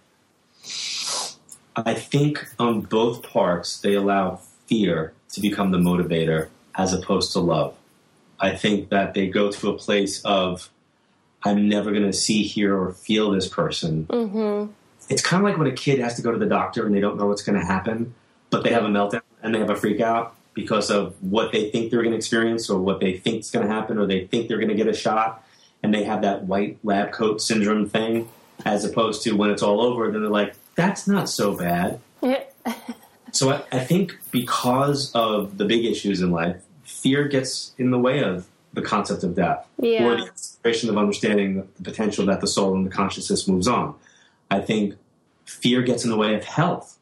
[1.75, 7.39] I think on both parts they allow fear to become the motivator as opposed to
[7.39, 7.75] love.
[8.39, 10.69] I think that they go to a place of
[11.43, 14.05] I'm never going to see, hear, or feel this person.
[14.07, 14.71] Mm-hmm.
[15.09, 16.99] It's kind of like when a kid has to go to the doctor and they
[16.99, 18.13] don't know what's going to happen,
[18.49, 21.69] but they have a meltdown and they have a freak out because of what they
[21.69, 24.27] think they're going to experience or what they think is going to happen or they
[24.27, 25.43] think they're going to get a shot
[25.81, 28.29] and they have that white lab coat syndrome thing
[28.65, 31.99] as opposed to when it's all over then they're like that's not so bad
[33.31, 37.99] so I, I think because of the big issues in life fear gets in the
[37.99, 40.05] way of the concept of death Yeah.
[40.05, 43.95] or the inspiration of understanding the potential that the soul and the consciousness moves on
[44.51, 44.95] i think
[45.45, 46.97] fear gets in the way of health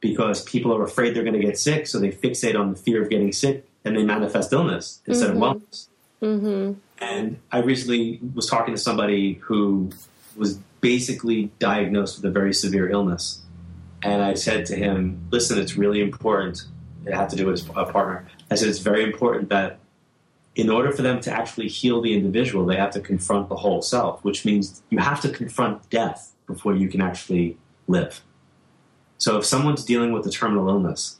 [0.00, 3.02] because people are afraid they're going to get sick, so they fixate on the fear
[3.02, 5.32] of getting sick and they manifest illness instead Mhm.
[5.32, 5.86] of wellness.
[6.22, 6.72] Mm-hmm.
[7.02, 9.90] And I recently was talking to somebody who
[10.36, 13.40] was basically diagnosed with a very severe illness.
[14.04, 16.64] And I said to him, listen, it's really important.
[17.04, 18.24] It had to do with a partner.
[18.52, 19.80] I said, it's very important that
[20.54, 23.82] in order for them to actually heal the individual, they have to confront the whole
[23.82, 27.58] self, which means you have to confront death before you can actually
[27.88, 28.22] live.
[29.18, 31.18] So if someone's dealing with a terminal illness,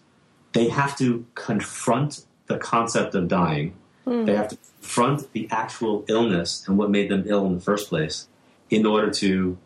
[0.53, 3.75] they have to confront the concept of dying.
[4.05, 4.27] Hmm.
[4.27, 7.89] They have to confront the actual illness and what made them ill in the first
[7.89, 8.29] place
[8.71, 9.57] in order to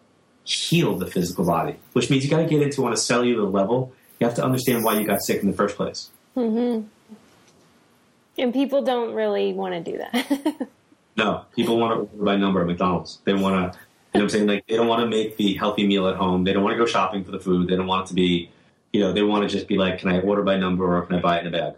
[0.44, 3.92] heal the physical body, which means you got to get into on a cellular level.
[4.18, 6.10] You have to understand why you got sick in the first place.
[6.36, 6.86] Mm-hmm.
[8.38, 10.68] And people don't really want to do that.
[11.20, 13.18] No, people want to order by number at McDonald's.
[13.24, 13.78] They want to,
[14.14, 14.46] you know what I'm saying?
[14.46, 16.44] Like, they don't want to make the healthy meal at home.
[16.44, 17.68] They don't want to go shopping for the food.
[17.68, 18.50] They don't want it to be,
[18.92, 21.16] you know, they want to just be like, can I order by number or can
[21.16, 21.74] I buy it in a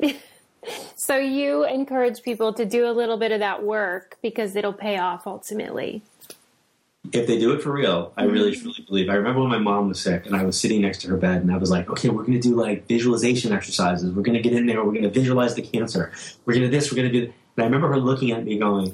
[0.00, 0.16] bag?
[0.96, 4.98] so you encourage people to do a little bit of that work because it'll pay
[4.98, 6.02] off ultimately.
[7.10, 8.62] If they do it for real, I really mm-hmm.
[8.62, 9.08] truly believe.
[9.08, 11.42] I remember when my mom was sick and I was sitting next to her bed
[11.42, 14.12] and I was like, okay, we're going to do like visualization exercises.
[14.12, 14.84] We're going to get in there.
[14.84, 16.12] We're going to visualize the cancer.
[16.44, 16.92] We're going to this.
[16.92, 17.26] We're going to do.
[17.26, 17.34] That.
[17.56, 18.86] And I remember her looking at me going,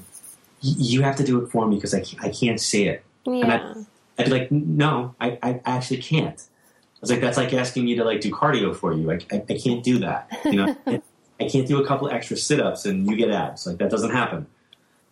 [0.65, 3.05] "Y- you have to do it for me because I can't, I can't see it.
[3.27, 3.75] And Yeah.
[4.19, 6.41] I, I'd be like, no, I, I actually can't.
[6.41, 9.13] I was like, that's like asking me to like do cardio for you.
[9.13, 10.29] I, I, I can't do that.
[10.45, 10.77] You know,
[11.41, 13.67] I can't do a couple extra sit ups and you get abs.
[13.67, 14.47] Like that doesn't happen.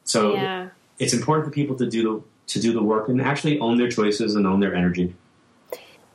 [0.02, 0.70] So yeah.
[0.98, 3.88] it's important for people to do the to do the work and actually own their
[3.88, 5.14] choices and own their energy.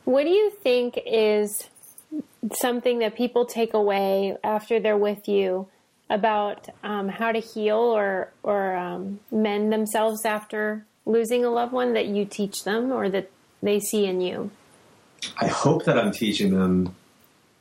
[0.06, 1.70] What do you think is
[2.54, 5.68] something that people take away after they're with you
[6.10, 11.94] about um, how to heal or or um, mend themselves after losing a loved one
[11.94, 13.30] that you teach them or that
[13.62, 14.52] they see in you?
[15.40, 16.96] I hope that I'm teaching them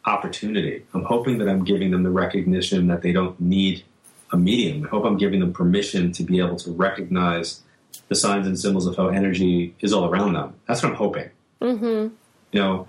[0.06, 0.84] opportunity.
[0.94, 3.84] I'm hoping that I'm giving them the recognition that they don't need
[4.32, 4.84] a medium.
[4.84, 7.62] I hope I'm giving them permission to be able to recognize
[8.08, 10.54] the signs and symbols of how energy is all around them.
[10.66, 11.30] That's what I'm hoping.
[11.60, 12.14] Mm-hmm.
[12.52, 12.88] You know,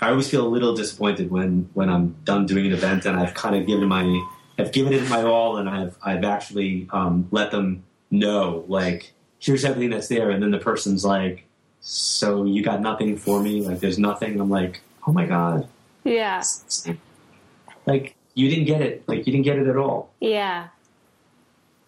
[0.00, 3.34] I always feel a little disappointed when when I'm done doing an event and I've
[3.34, 4.04] kind of given my
[4.58, 9.64] I've given it my all and I've I've actually um, let them know like here's
[9.64, 11.44] everything that's there and then the person's like
[11.80, 15.66] so you got nothing for me like there's nothing I'm like oh my god
[16.04, 16.42] Yeah.
[17.86, 20.68] like you didn't get it like you didn't get it at all Yeah.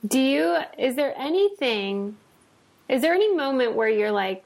[0.05, 2.17] Do you, is there anything,
[2.93, 4.45] is there any moment where you're like,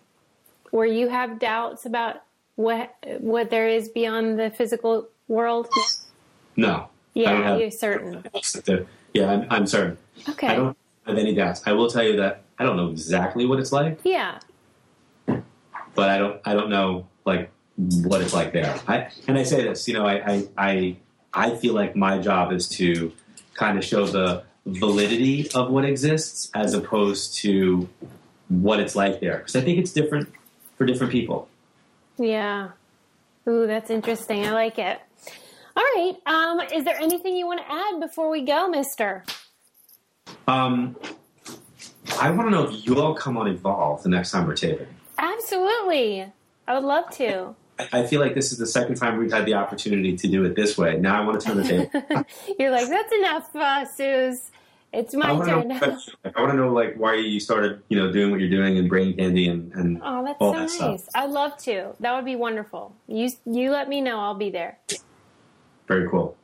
[0.71, 2.23] where you have doubts about
[2.55, 5.69] what, what there is beyond the physical world?
[6.57, 8.25] no Yeah, you're certain.
[9.13, 10.47] yeah I'm, I'm certain Okay.
[10.49, 10.77] I don't
[11.07, 13.99] have any doubts I will tell you that I don't know exactly what it's like
[14.05, 14.39] Yeah.
[15.27, 17.51] but I don't I don't know like
[18.05, 18.75] what it's like there.
[18.89, 20.97] I, and I say this, you know, I, I I
[21.35, 23.13] I feel like my job is to
[23.53, 27.87] kind of show the validity of what exists as opposed to
[28.49, 30.33] what it's like there because I think it's different
[30.77, 31.49] for different people.
[32.19, 32.71] Yeah.
[33.49, 34.45] Ooh, that's interesting.
[34.45, 35.01] I like it.
[35.77, 36.15] All right.
[36.27, 39.25] Um, is there anything you want to add before we go, mister?
[40.49, 40.97] Um,
[42.21, 44.89] I want to know if you all come on Evolve the next time we're taping.
[45.19, 46.33] Absolutely.
[46.67, 47.55] I would love to.
[47.93, 50.57] I feel like this is the second time we've had the opportunity to do it
[50.57, 50.97] this way.
[50.97, 52.25] Now I want to turn the table.
[52.59, 54.51] You're like, that's enough, uh, Suze.
[54.93, 55.69] It's my I turn.
[55.69, 58.79] know, I want to know, like, why you started, you know, doing what you're doing
[58.79, 61.03] and brain candy and, and oh, that's all so that nice.
[61.03, 61.15] stuff.
[61.15, 61.95] I'd love to.
[62.01, 62.95] That would be wonderful.
[63.07, 64.19] You you let me know.
[64.19, 64.79] I'll be there.
[65.87, 66.37] Very cool.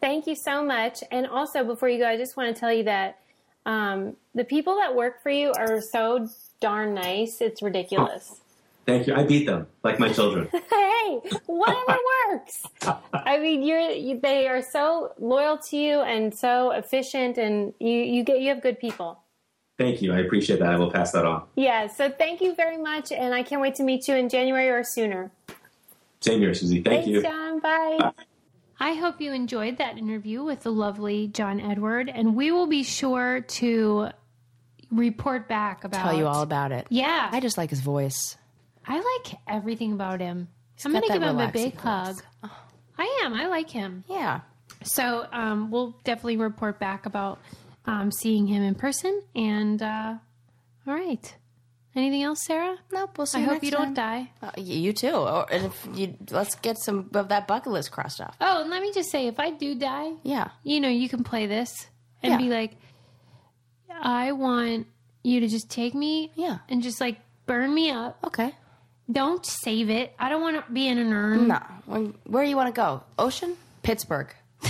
[0.00, 1.02] Thank you so much.
[1.10, 3.18] And also, before you go, I just want to tell you that
[3.66, 6.26] um, the people that work for you are so
[6.60, 7.40] darn nice.
[7.42, 8.40] It's ridiculous.
[8.86, 9.14] Thank you.
[9.14, 10.48] I beat them like my children.
[10.52, 12.66] hey, whatever works.
[13.12, 17.90] I mean, you're you, they are so loyal to you and so efficient, and you
[17.90, 19.20] you get you have good people.
[19.78, 20.12] Thank you.
[20.12, 20.68] I appreciate that.
[20.68, 21.44] I will pass that on.
[21.56, 21.86] Yeah.
[21.86, 24.84] So thank you very much, and I can't wait to meet you in January or
[24.84, 25.30] sooner.
[26.20, 26.82] Same here, Susie.
[26.82, 27.22] Thank Thanks, you.
[27.22, 27.60] John.
[27.60, 27.96] Bye.
[27.98, 28.12] Bye.
[28.78, 32.82] I hope you enjoyed that interview with the lovely John Edward, and we will be
[32.82, 34.08] sure to
[34.90, 36.86] report back about Tell you all about it.
[36.88, 38.36] Yeah, I just like his voice.
[38.86, 40.48] I like everything about him.
[40.84, 42.22] I'm gonna give him a big hug.
[42.98, 43.34] I am.
[43.34, 44.04] I like him.
[44.08, 44.40] Yeah.
[44.82, 47.38] So um, we'll definitely report back about
[47.86, 49.22] um, seeing him in person.
[49.34, 50.14] And uh,
[50.86, 51.34] all right.
[51.94, 52.76] Anything else, Sarah?
[52.92, 53.18] Nope.
[53.18, 53.38] We'll see.
[53.38, 54.30] I you hope you don't die.
[54.40, 55.10] Uh, you too.
[55.10, 58.36] Or, and if you let's get some of that bucket list crossed off.
[58.40, 60.50] Oh, and let me just say, if I do die, Yeah.
[60.62, 61.88] you know, you can play this
[62.22, 62.38] and Yeah.
[62.38, 62.76] be like,
[64.02, 64.86] I want
[65.22, 66.58] you to just take me, Yeah.
[66.68, 68.18] and just like burn me up.
[68.24, 68.54] Okay.
[69.10, 70.14] Don't save it.
[70.18, 71.48] I don't want to be in an urn.
[71.48, 71.58] No.
[71.86, 73.02] When, where do you want to go?
[73.18, 73.56] Ocean?
[73.82, 74.34] Pittsburgh.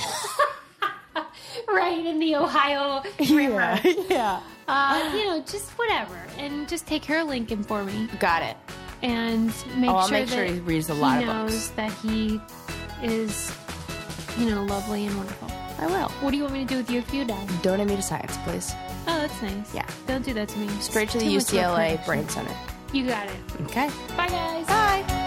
[1.68, 3.78] Right in the Ohio River.
[4.08, 4.40] yeah.
[4.66, 8.56] Uh, you know, just whatever, and just take care of Lincoln for me, Got it.
[9.02, 11.68] and make Oh, I'll sure make sure that he reads a lot he of knows
[11.68, 11.68] books.
[11.76, 12.40] that he
[13.02, 13.52] is,
[14.38, 15.48] you know, lovely and wonderful.
[15.78, 16.08] I will.
[16.20, 17.46] What do you want me to do with you if you die?
[17.62, 18.72] Donate me to science, please.
[19.06, 19.74] Oh, that's nice.
[19.74, 19.86] Yeah.
[20.06, 20.68] Don't do that to me.
[20.80, 21.62] Straight to the too much work
[21.98, 22.04] UCLA.
[22.06, 22.54] Brain Center.
[22.92, 23.36] You got it.
[23.62, 23.88] Okay.
[24.16, 24.66] Bye, guys.
[24.66, 25.19] Bye.